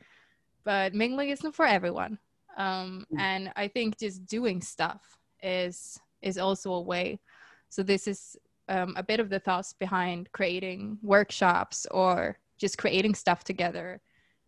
[0.63, 2.17] but mingling isn't for everyone
[2.57, 3.19] um, Mm.
[3.19, 7.19] and i think just doing stuff is is also a way
[7.69, 8.37] so this is
[8.69, 14.01] um, a bit of the thoughts behind creating workshops or just creating stuff together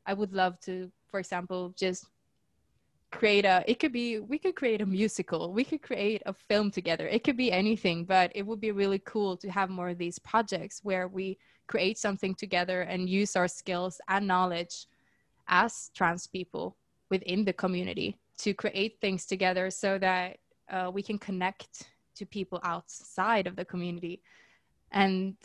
[0.08, 2.08] i would love to for example just
[3.12, 5.54] create a it could be we could create a musical.
[5.54, 7.08] We could create a film together.
[7.08, 10.20] It could be anything but it would be really cool to have more of these
[10.20, 11.38] projects where we
[11.68, 14.88] create something together and use our skills and knowledge
[15.48, 16.76] as trans people
[17.10, 20.38] within the community to create things together so that
[20.70, 24.22] uh, we can connect to people outside of the community.
[24.92, 25.36] And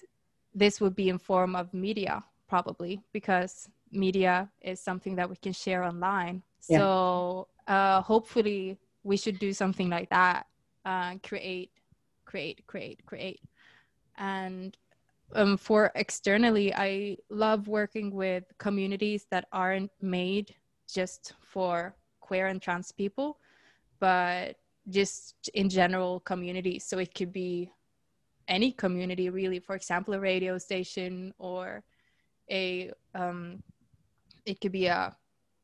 [0.54, 5.52] this would be in form of media probably because media is something that we can
[5.52, 6.42] share online.
[6.68, 6.78] Yeah.
[6.78, 10.46] so uh, hopefully we should do something like that
[10.84, 11.70] uh, create
[12.24, 13.40] create create create.
[14.16, 14.76] And
[15.34, 20.54] um, for externally i love working with communities that aren't made
[20.92, 23.38] just for queer and trans people
[23.98, 24.56] but
[24.90, 27.70] just in general communities so it could be
[28.48, 29.58] any community really.
[29.58, 31.82] For example a radio station or
[32.50, 33.62] a um,
[34.44, 35.16] it could be a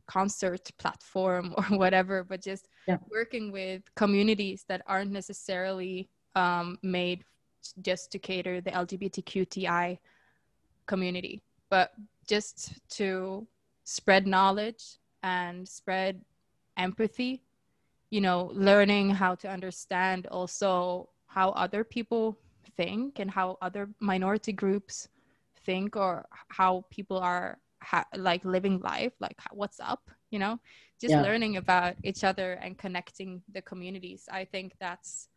[0.06, 2.96] concert platform or whatever but just yeah.
[3.10, 7.24] working with communities that aren't necessarily um, made
[7.82, 9.98] just to cater the lgbtqti
[10.86, 11.92] community but
[12.26, 13.46] just to
[13.84, 16.20] spread knowledge and spread
[16.76, 17.42] empathy
[18.10, 22.38] you know learning how to understand also how other people
[22.76, 25.08] think and how other minority groups
[25.66, 30.58] think or how people are ha- like living life like what's up you know?
[31.00, 31.22] Just yeah.
[31.22, 34.28] learning about each other and connecting the communities.
[34.30, 35.28] I think that's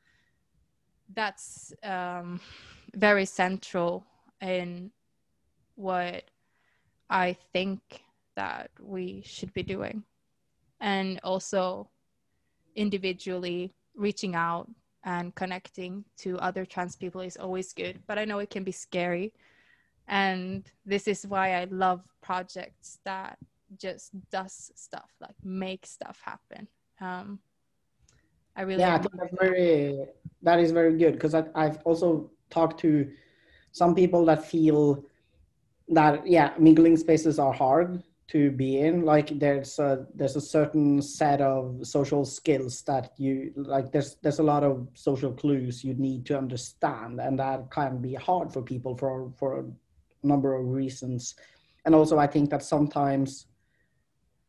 [1.14, 2.40] that's um,
[2.96, 4.06] very central
[4.42, 4.92] in
[5.76, 6.24] what
[7.10, 7.80] i think
[8.36, 10.04] that we should be doing.
[10.80, 11.90] And also
[12.76, 14.70] individually reaching out
[15.04, 18.72] and connecting to other trans people is always good but i know it can be
[18.72, 19.34] scary
[20.08, 23.38] and this is why i love projects that
[23.78, 26.68] just does stuff like make stuff happen.
[27.00, 27.40] Um
[28.56, 30.06] i really yeah I think that's very
[30.42, 33.10] that is very good because i've also talked to
[33.72, 35.06] some people that feel
[35.88, 39.04] that yeah mingling spaces are hard to be in.
[39.04, 44.40] Like there's a there's a certain set of social skills that you like there's there's
[44.40, 48.62] a lot of social clues you need to understand and that can be hard for
[48.62, 49.66] people for for
[50.24, 51.36] number of reasons
[51.86, 53.48] and also i think that sometimes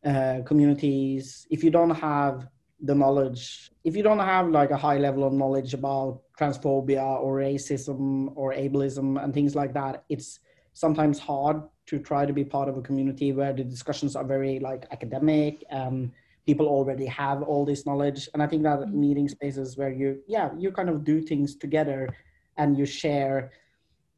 [0.05, 2.47] uh, communities if you don't have
[2.81, 7.37] the knowledge if you don't have like a high level of knowledge about transphobia or
[7.37, 10.39] racism or ableism and things like that it's
[10.73, 14.59] sometimes hard to try to be part of a community where the discussions are very
[14.59, 16.11] like academic and
[16.45, 18.99] people already have all this knowledge and i think that mm-hmm.
[18.99, 22.09] meeting spaces where you yeah you kind of do things together
[22.57, 23.51] and you share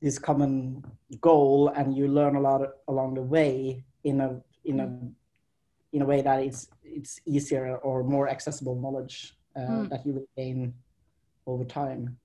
[0.02, 0.84] this common
[1.22, 4.90] goal and you learn a lot along the way in a in a
[5.94, 9.90] in a way that it's it's easier or more accessible knowledge uh, mm.
[9.90, 10.74] that you will gain
[11.48, 12.18] over time.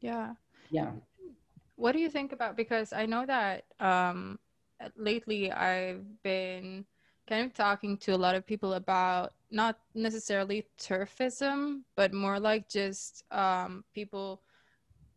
[0.00, 0.34] Yeah.
[0.70, 0.90] Yeah.
[1.76, 4.38] What do you think about because i know that um
[4.96, 6.84] lately i've been
[7.28, 12.68] kind of talking to a lot of people about not necessarily TERFism but more like
[12.68, 14.42] just um, people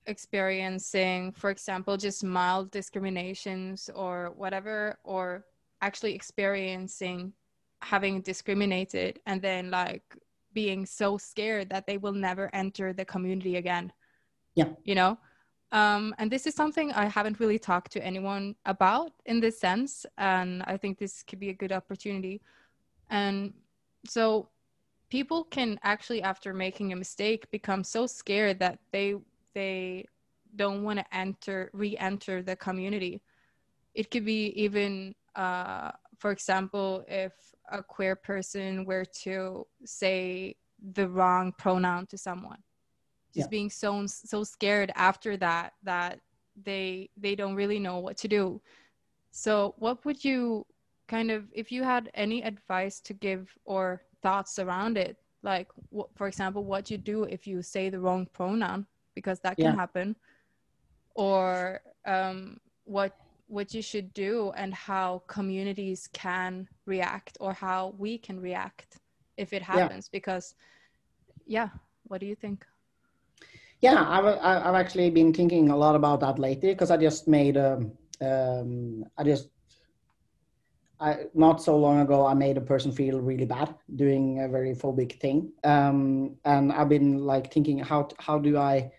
[0.07, 5.45] experiencing for example just mild discriminations or whatever or
[5.81, 7.31] actually experiencing
[7.81, 10.03] having discriminated and then like
[10.53, 13.91] being so scared that they will never enter the community again
[14.55, 15.17] yeah you know
[15.71, 20.05] um, and this is something I haven't really talked to anyone about in this sense.
[20.17, 22.41] And I think this could be a good opportunity.
[23.09, 23.53] And
[24.07, 24.49] so
[25.09, 29.15] people can actually, after making a mistake, become so scared that they
[29.57, 30.05] they
[30.55, 33.21] don't want to enter re-enter the community.
[33.95, 37.33] It could be even, uh, for example, if
[37.71, 40.55] a queer person were to say
[40.93, 42.61] the wrong pronoun to someone
[43.33, 43.57] just yeah.
[43.57, 46.19] being so so scared after that that
[46.69, 48.61] they they don't really know what to do
[49.31, 50.65] so what would you
[51.07, 56.09] kind of if you had any advice to give or thoughts around it like what,
[56.15, 58.85] for example what you do if you say the wrong pronoun
[59.19, 59.75] because that can yeah.
[59.83, 60.15] happen
[61.15, 63.11] or um, what
[63.47, 68.99] what you should do and how communities can react or how we can react
[69.37, 70.17] if it happens yeah.
[70.17, 70.45] because
[71.45, 71.69] yeah
[72.09, 72.65] what do you think
[73.79, 77.57] yeah, I've, I've actually been thinking a lot about that lately because I just made
[77.57, 79.49] a, um, um, I just,
[80.99, 84.73] I, not so long ago, I made a person feel really bad doing a very
[84.73, 85.51] phobic thing.
[85.63, 88.91] Um, and I've been like thinking, how, how do I,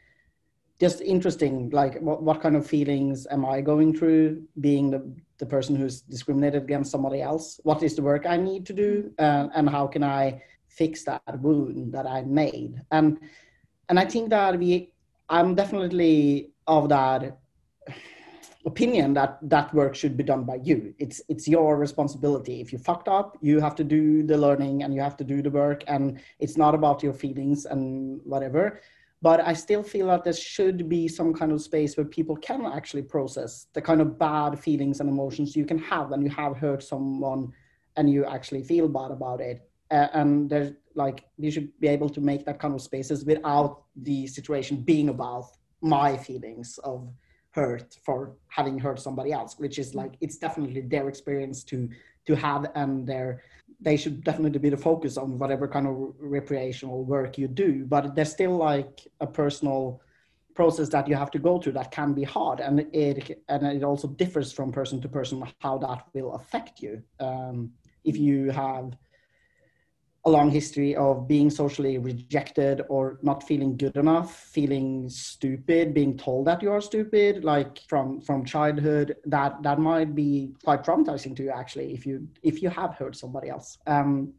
[0.80, 5.02] just interesting, like what, what kind of feelings am I going through being the,
[5.38, 7.60] the person who's discriminated against somebody else?
[7.64, 9.12] What is the work I need to do?
[9.18, 12.80] Uh, and how can I fix that wound that I made?
[12.90, 13.18] And
[13.88, 14.92] and I think that we,
[15.28, 17.38] I'm definitely of that.
[18.66, 20.94] opinion that that work should be done by you.
[20.98, 22.60] It's it's your responsibility.
[22.60, 25.42] If you fucked up, you have to do the learning and you have to do
[25.42, 28.80] the work, and it's not about your feelings and whatever.
[29.20, 32.64] But I still feel that there should be some kind of space where people can
[32.66, 36.56] actually process the kind of bad feelings and emotions you can have when you have
[36.56, 37.52] hurt someone
[37.96, 39.68] and you actually feel bad about it.
[39.90, 43.84] Uh, and there's like you should be able to make that kind of spaces without
[43.96, 45.44] the situation being about
[45.80, 47.08] my feelings of
[47.50, 51.88] hurt for having hurt somebody else which is like it's definitely their experience to
[52.26, 53.42] to have and their
[53.80, 58.14] they should definitely be the focus on whatever kind of recreational work you do but
[58.14, 60.00] there's still like a personal
[60.58, 63.84] process that you have to go through that can be hard and it and it
[63.84, 66.94] also differs from person to person how that will affect you.
[67.20, 67.56] Um,
[68.10, 68.86] if you have
[70.28, 76.16] a long history of being socially rejected or not feeling good enough feeling stupid being
[76.18, 81.34] told that you are stupid like from from childhood that that might be quite traumatizing
[81.34, 84.34] to you actually if you if you have hurt somebody else um,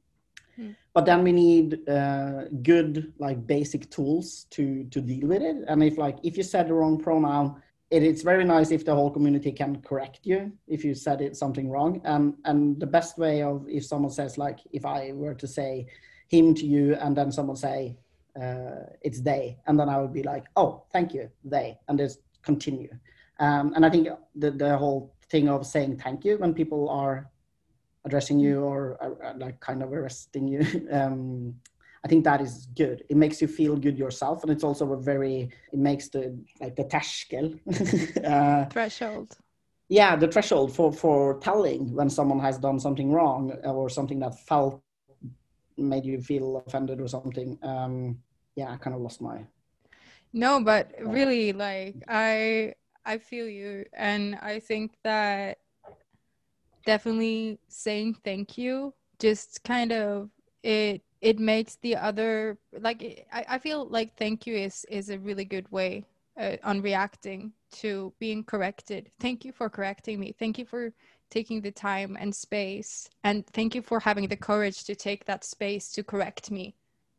[0.55, 0.71] hmm.
[0.93, 5.83] but then we need uh, good like basic tools to to deal with it and
[5.83, 7.59] if like if you said the wrong pronoun
[7.91, 11.35] it, it's very nice if the whole community can correct you if you said it
[11.35, 12.01] something wrong.
[12.05, 15.87] And and the best way of if someone says like if i were to say
[16.27, 17.97] him to you and then someone say
[18.39, 22.19] uh, it's they and then i would be like oh thank you they and just
[22.43, 22.89] continue.
[23.39, 27.29] Um, and i think the, the whole thing of saying thank you when people are
[28.05, 30.61] addressing you or uh, like kind of arresting you
[30.91, 31.55] um,
[32.03, 33.03] I think that is good.
[33.09, 36.75] It makes you feel good yourself, and it's also a very it makes the like
[36.75, 37.59] the terskel
[38.25, 39.37] uh, threshold.
[39.89, 44.39] Yeah, the threshold for for telling when someone has done something wrong or something that
[44.47, 44.81] felt
[45.77, 47.57] made you feel offended or something.
[47.63, 48.19] Um,
[48.55, 49.45] yeah, I kind of lost my.
[50.31, 52.75] No, but really, like I
[53.05, 55.57] I feel you, and I think that
[56.85, 60.29] definitely saying thank you just kind of
[60.63, 65.19] it it makes the other like I, I feel like thank you is is a
[65.19, 66.05] really good way
[66.39, 69.11] uh, on reacting to being corrected.
[69.19, 70.33] Thank you for correcting me.
[70.37, 70.93] Thank you for
[71.29, 73.09] taking the time and space.
[73.23, 76.75] And thank you for having the courage to take that space to correct me.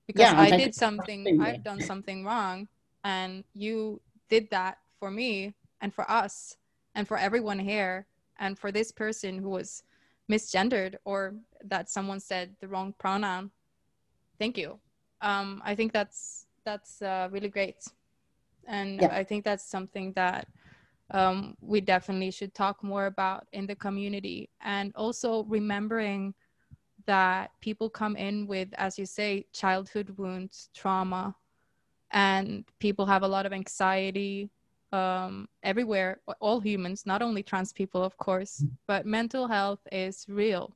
[0.06, 2.66] Because yeah, i did something i've done something wrong
[3.04, 6.56] and you did that for me and for us
[6.96, 8.06] and for everyone here
[8.40, 9.84] and for this person who was
[10.28, 13.52] misgendered or that someone said the wrong pronoun
[14.40, 14.80] thank you.
[15.20, 17.84] Um, I think that's that's uh, really great,
[18.66, 19.14] and yeah.
[19.14, 20.48] I think that's something that
[21.12, 26.34] um, we definitely should talk more about in the community, and also remembering
[27.06, 31.34] that people come in with, as you say, childhood wounds, trauma,
[32.10, 34.50] and people have a lot of anxiety
[34.92, 38.70] um, everywhere, all humans, not only trans people, of course, mm.
[38.86, 40.74] but mental health is real.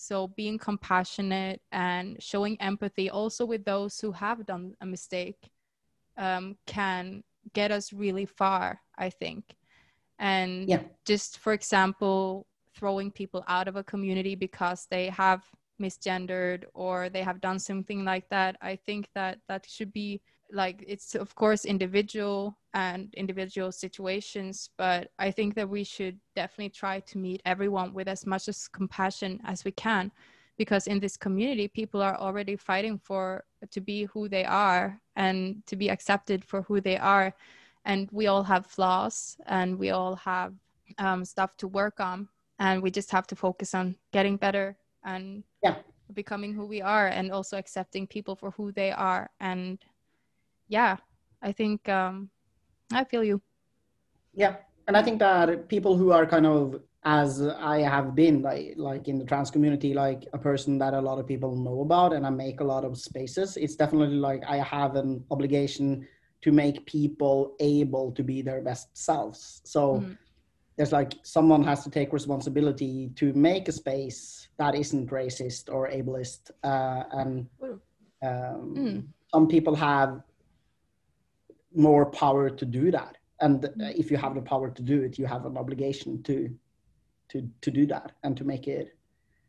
[0.00, 5.50] So being compassionate and showing empathy also with those who have done a mistake
[6.16, 9.56] um, can get us really far, I think.
[10.18, 10.82] And yeah.
[11.04, 12.46] just for example,
[12.76, 15.42] throwing people out of a community because they have
[15.80, 20.20] misgendered or they have done something like that, I think that that should be
[20.52, 26.70] like it's of course individual and individual situations but i think that we should definitely
[26.82, 30.12] try to meet everyone with as much as compassion as we can
[30.56, 35.62] because in this community people are already fighting for to be who they are and
[35.66, 37.34] to be accepted for who they are
[37.84, 40.52] and we all have flaws and we all have
[40.98, 42.28] um, stuff to work on
[42.60, 45.76] and we just have to focus on getting better and yeah.
[46.12, 49.78] becoming who we are and also accepting people for who they are and
[50.68, 50.96] yeah,
[51.40, 52.30] I think um,
[52.92, 53.40] I feel you.
[54.34, 58.74] Yeah, and I think that people who are kind of as I have been like
[58.76, 62.12] like in the trans community, like a person that a lot of people know about,
[62.12, 63.56] and I make a lot of spaces.
[63.56, 66.06] It's definitely like I have an obligation
[66.42, 69.60] to make people able to be their best selves.
[69.64, 70.00] So.
[70.00, 70.18] Mm.
[70.76, 75.90] There's like someone has to take responsibility to make a space that isn't racist or
[75.90, 77.48] ableist, uh, and
[78.22, 79.04] um, mm.
[79.32, 80.22] some people have
[81.78, 85.26] more power to do that and if you have the power to do it you
[85.26, 86.50] have an obligation to
[87.28, 88.96] to to do that and to make it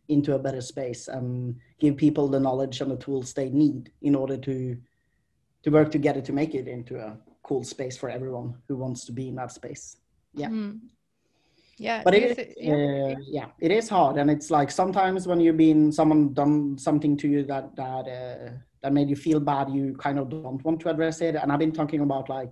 [0.10, 4.16] into a better space and give people the knowledge and the tools they need in
[4.16, 4.78] order to
[5.64, 9.12] to work together to make it into a cool space for everyone who wants to
[9.12, 9.98] be in that space
[10.34, 10.80] yeah mm.
[11.78, 12.74] yeah but it, it yeah.
[12.74, 13.46] Uh, yeah.
[13.60, 17.44] it is hard and it's like sometimes when you've been someone done something to you
[17.44, 18.52] that that uh,
[18.82, 21.36] that made you feel bad, you kind of don't want to address it.
[21.36, 22.52] And I've been talking about like,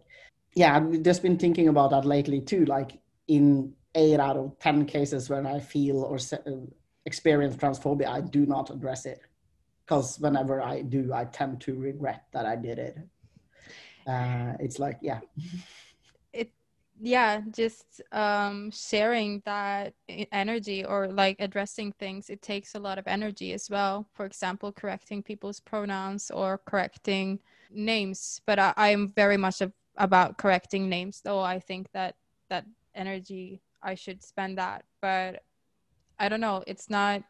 [0.55, 2.65] yeah, I've just been thinking about that lately too.
[2.65, 6.17] Like in eight out of 10 cases when I feel or
[7.05, 9.21] experience transphobia, I do not address it.
[9.85, 12.97] Because whenever I do, I tend to regret that I did it.
[14.05, 15.19] Uh, it's like, yeah.
[16.99, 19.93] Yeah, just um, sharing that
[20.31, 24.07] energy or like addressing things, it takes a lot of energy as well.
[24.13, 27.39] For example, correcting people's pronouns or correcting
[27.69, 28.41] names.
[28.47, 29.61] But I, am very much
[29.95, 32.15] about correcting names, though I think that
[32.49, 34.85] that energy I should spend that.
[34.99, 35.43] But
[36.17, 36.63] I don't know.
[36.65, 37.21] It's not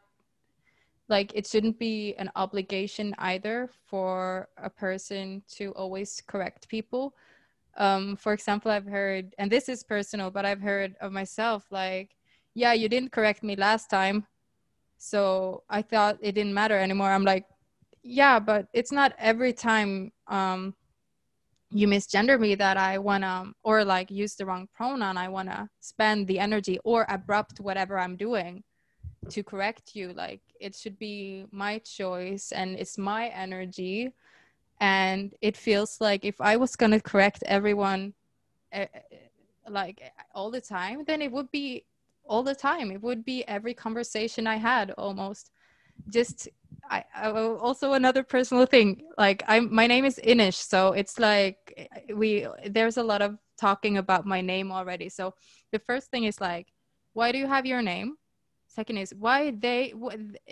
[1.09, 7.15] like it shouldn't be an obligation either for a person to always correct people.
[7.78, 12.15] Um, for example, I've heard, and this is personal, but I've heard of myself like,
[12.55, 14.25] yeah, you didn't correct me last time.
[14.97, 17.11] So I thought it didn't matter anymore.
[17.11, 17.45] I'm like,
[18.03, 20.73] yeah, but it's not every time um,
[21.69, 26.28] you misgender me that I wanna or like use the wrong pronoun, I wanna spend
[26.28, 28.63] the energy or abrupt whatever I'm doing
[29.30, 30.13] to correct you.
[30.13, 34.13] Like it should be my choice and it's my energy.
[34.80, 38.13] And it feels like if I was gonna correct everyone
[38.73, 38.86] uh,
[39.69, 41.86] like eh, all the time, then it would be
[42.25, 42.91] all the time.
[42.91, 45.51] It would be every conversation I had almost.
[46.09, 46.47] Just
[46.89, 51.89] I, I, also another personal thing like i'm my name is inish so it's like
[52.15, 55.09] we there's a lot of talking about my name already.
[55.09, 55.34] So
[55.71, 56.67] the first thing is like
[57.13, 58.15] why do you have your name
[58.78, 59.93] second is why they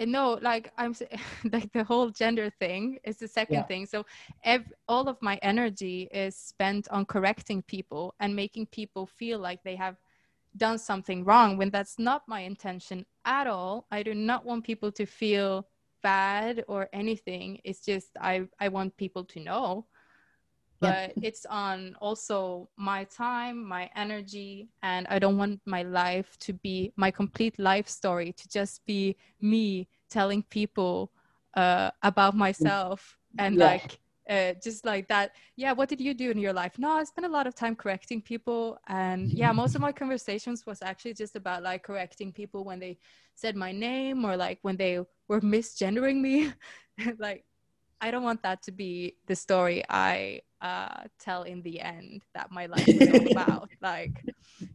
[0.05, 0.95] no like i'm
[1.53, 3.67] like the whole gender thing is the second yeah.
[3.67, 4.05] thing so
[4.43, 9.63] ev- all of my energy is spent on correcting people and making people feel like
[9.63, 9.97] they have
[10.57, 13.87] done something wrong when that's not my intention at all.
[13.91, 15.67] I do not want people to feel
[16.03, 17.59] bad or anything.
[17.63, 19.87] It's just I I want people to know.
[20.87, 21.27] But yeah.
[21.27, 26.91] it's on also my time, my energy, and I don't want my life to be
[26.95, 31.11] my complete life story to just be me telling people
[31.55, 33.65] uh, about myself and yeah.
[33.65, 37.03] like uh, just like that yeah what did you do in your life no i
[37.03, 41.13] spent a lot of time correcting people and yeah most of my conversations was actually
[41.13, 42.97] just about like correcting people when they
[43.35, 46.51] said my name or like when they were misgendering me
[47.19, 47.45] like
[48.01, 52.51] i don't want that to be the story i uh, tell in the end that
[52.51, 53.69] my life is all about.
[53.81, 54.23] Like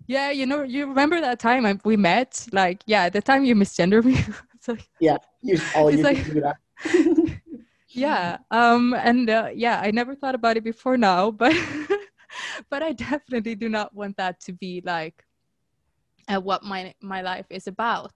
[0.07, 2.47] yeah you know you remember that time I, we met?
[2.53, 4.19] Like yeah the time you misgendered me.
[4.69, 6.57] Like, yeah you, all you like, do that.
[7.93, 11.55] Yeah um and uh, yeah i never thought about it before now but
[12.71, 15.25] but i definitely do not want that to be like
[16.29, 18.13] uh, what my my life is about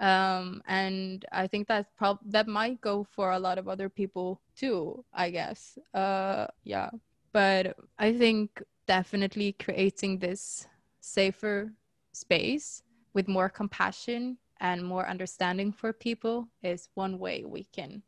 [0.00, 4.40] um and i think that prob that might go for a lot of other people
[4.54, 6.90] too i guess uh yeah
[7.32, 10.66] but i think definitely creating this
[11.00, 11.72] safer
[12.12, 12.82] space
[13.14, 18.02] with more compassion and more understanding for people is one way we can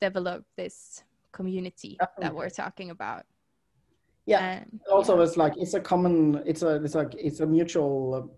[0.00, 2.22] develop this community Definitely.
[2.22, 3.24] that we're talking about
[4.24, 5.24] yeah and, also yeah.
[5.24, 8.30] it's like it's a common it's a it's like it's a mutual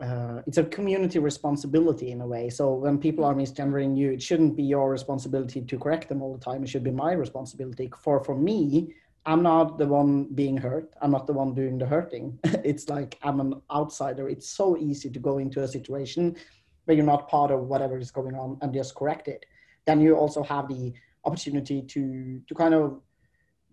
[0.00, 2.50] uh, it's a community responsibility in a way.
[2.50, 6.32] So when people are misgendering you it shouldn't be your responsibility to correct them all
[6.32, 6.64] the time.
[6.64, 7.90] It should be my responsibility.
[8.02, 8.94] For for me
[9.26, 10.90] i'm not the one being hurt.
[11.00, 12.38] I'm not the one doing the hurting.
[12.64, 14.28] It's like i'm an outsider.
[14.28, 16.36] It's so easy to go into a situation
[16.84, 19.46] where you're not part of whatever is going on and just correct it.
[19.86, 20.92] Then you also have the
[21.24, 23.00] opportunity to to kind of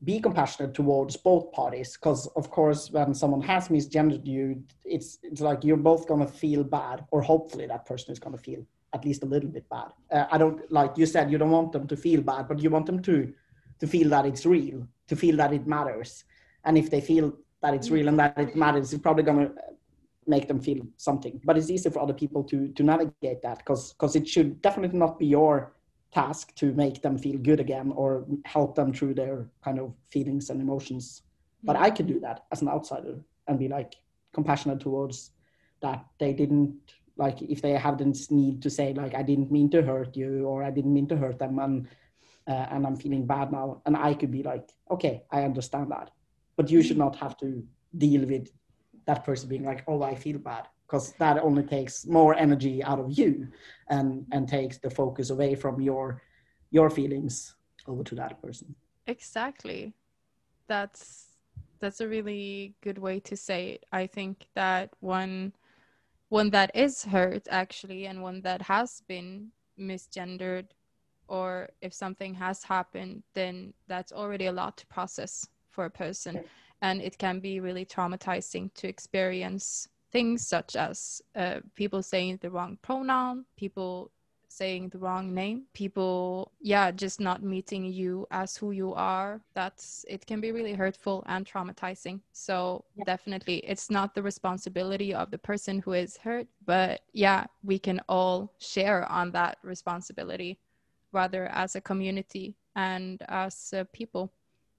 [0.04, 5.42] be compassionate towards both parties because of course when someone has misgendered you it's it's
[5.42, 8.66] like you're both going to feel bad or hopefully that person is going to feel
[8.94, 9.90] at least a little bit bad.
[10.12, 12.70] Uh, i don't like you said you don't want them to feel bad but you
[12.70, 13.32] want them to
[13.80, 16.24] to feel that it's real to feel that it matters.
[16.64, 19.54] And if they feel that it's real and that it matters it's probably going to
[20.26, 21.42] make them feel something.
[21.44, 24.98] But it's easy for other people to to navigate that because because it should definitely
[24.98, 25.74] not be your
[26.14, 30.50] task to make them feel good again or help them through their kind of feelings
[30.50, 31.24] and emotions.
[31.64, 33.96] But I could do that as an outsider and be like
[34.34, 35.32] compassionate towards
[35.82, 36.06] that.
[36.20, 36.76] They didn't
[37.18, 40.46] like if they have this need to say like I didn't mean to hurt you
[40.46, 41.88] or I didn't mean to hurt them and
[42.48, 43.82] uh, and I'm feeling bad now.
[43.86, 46.12] And I could be like okay I understand that.
[46.58, 47.64] But you should not have to
[47.98, 48.50] deal with
[49.06, 53.00] that person being like oh I feel bad because that only takes more energy out
[53.00, 53.48] of you
[53.90, 56.22] and and takes the focus away from your
[56.70, 57.56] your feelings
[57.88, 58.76] over to that person.
[59.08, 59.94] Exactly.
[60.68, 61.28] That's
[61.80, 63.86] that's a really good way to say it.
[63.92, 65.54] I think that one
[66.30, 70.68] one that is hurt actually and one that has been misgendered
[71.28, 76.44] or if something has happened then that's already a lot to process for a person.
[76.82, 82.50] And it can be really traumatizing to experience things such as uh, people saying the
[82.50, 84.12] wrong pronoun, people
[84.52, 90.06] saying the wrong name people yeah just not meeting you as who you are that's
[90.10, 93.06] it can be really hurtful and traumatizing so yeah.
[93.06, 98.02] definitely it's not the responsibility of the person who is hurt but yeah we can
[98.10, 100.60] all share on that responsibility
[101.14, 104.32] rather as a community and as uh, people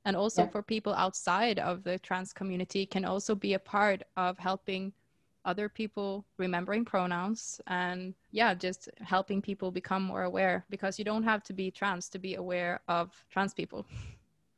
[0.04, 0.48] and also yeah.
[0.48, 4.92] for people outside of the trans community can also be a part of helping
[5.44, 11.22] other people remembering pronouns and yeah just helping people become more aware because you don't
[11.22, 13.86] have to be trans to be aware of trans people.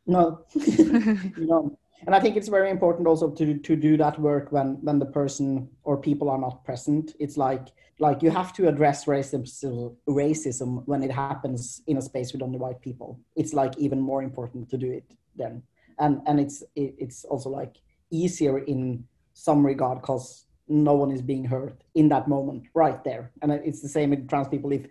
[0.06, 0.44] No.
[1.36, 1.78] No.
[2.06, 5.06] And i think it's very important also to to do that work when when the
[5.20, 7.14] person or people are not present.
[7.18, 7.68] It's like
[7.98, 12.58] like you have to address racism racism when it happens in a space with only
[12.58, 13.18] white people.
[13.36, 15.04] It's like even more important to do it
[15.36, 15.62] then.
[15.98, 17.76] And and it's it, it's also like
[18.10, 23.30] easier in some regard because no one is being hurt in that moment right there.
[23.42, 24.72] And it's the same with trans people.
[24.72, 24.86] If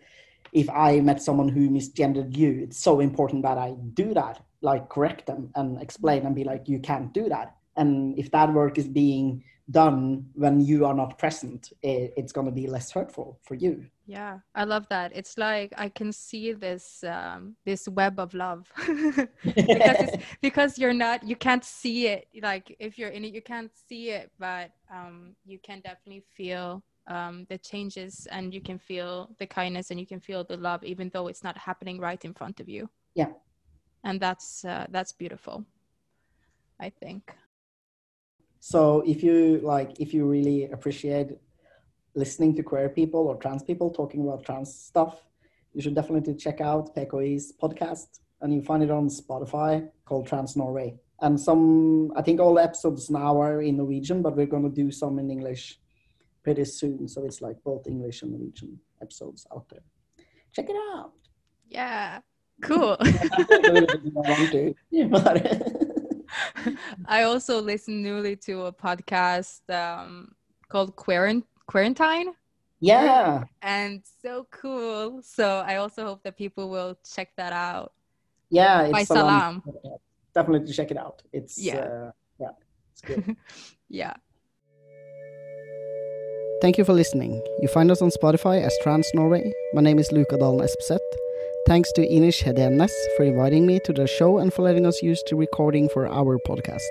[0.51, 4.89] if i met someone who misgendered you it's so important that i do that like
[4.89, 7.55] correct them and explain and be like you can't do that.
[7.75, 12.51] And if that work is being done when you are not present it's going to
[12.51, 13.85] be less hurtful for you.
[14.05, 15.11] Yeah i love that.
[15.15, 18.71] It's like i can see this um this web of love.
[19.43, 20.09] Because
[20.41, 22.27] because you're not you can't see it.
[22.41, 26.83] Like if you're in it you can't see it but um you can definitely feel
[27.07, 30.83] um the changes and you can feel the kindness and you can feel the love
[30.83, 32.89] even though it's not happening right in front of you.
[33.15, 33.31] Yeah.
[34.03, 35.65] And that's uh, that's beautiful
[36.79, 37.33] i think
[38.65, 41.31] so if you like if you really appreciate
[42.15, 45.21] listening to queer people or trans people talking about trans stuff,
[45.73, 48.21] you should definitely check out PKI's podcast.
[48.39, 50.95] And you find it on Spotify called Trans Norway.
[51.19, 54.83] And some, I think all the episodes now are in Norwegian, but we're going to
[54.83, 55.77] do some in English
[56.41, 57.09] pretty soon.
[57.09, 59.83] So it's like both English and Norwegian episodes out there.
[60.53, 61.11] Check it out.
[61.67, 62.19] Yeah,
[62.61, 62.95] cool.
[67.05, 70.33] I also listened newly to a podcast um,
[70.69, 72.33] called Quarant- quarantine.
[72.79, 73.45] Yeah.
[73.61, 75.21] And so cool.
[75.21, 77.93] So i also hope that people will check that out.
[78.49, 79.97] Yeah it's by salam, salam.
[80.35, 81.23] definitely check it out.
[81.31, 81.77] It's yeah.
[81.77, 82.53] uh, yeah
[82.91, 83.35] it's good.
[83.89, 84.13] Yeah.
[86.61, 87.41] Thank you for listening.
[87.61, 89.51] You find us on Spotify as Trans Norway.
[89.73, 91.22] My name is Luka Dalen Espeseth.
[91.65, 95.23] Thanks to Inish Hedenes for inviting me to the show and for letting us use
[95.29, 96.81] the recording for our podcast.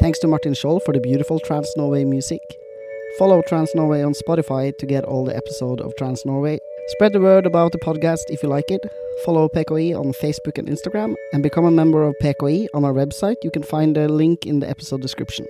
[0.00, 2.40] Thanks to Martin Scholl for the beautiful Trans Norway music.
[3.18, 6.60] Follow Trans Norway on Spotify to get all the episode of Trans Norway.
[6.90, 8.86] Spread the word about the podcast if you like it.
[9.24, 13.38] Follow PKI on Facebook and Instagram, and become a member of PKI on our website.
[13.42, 15.46] You can find the link in the episode description.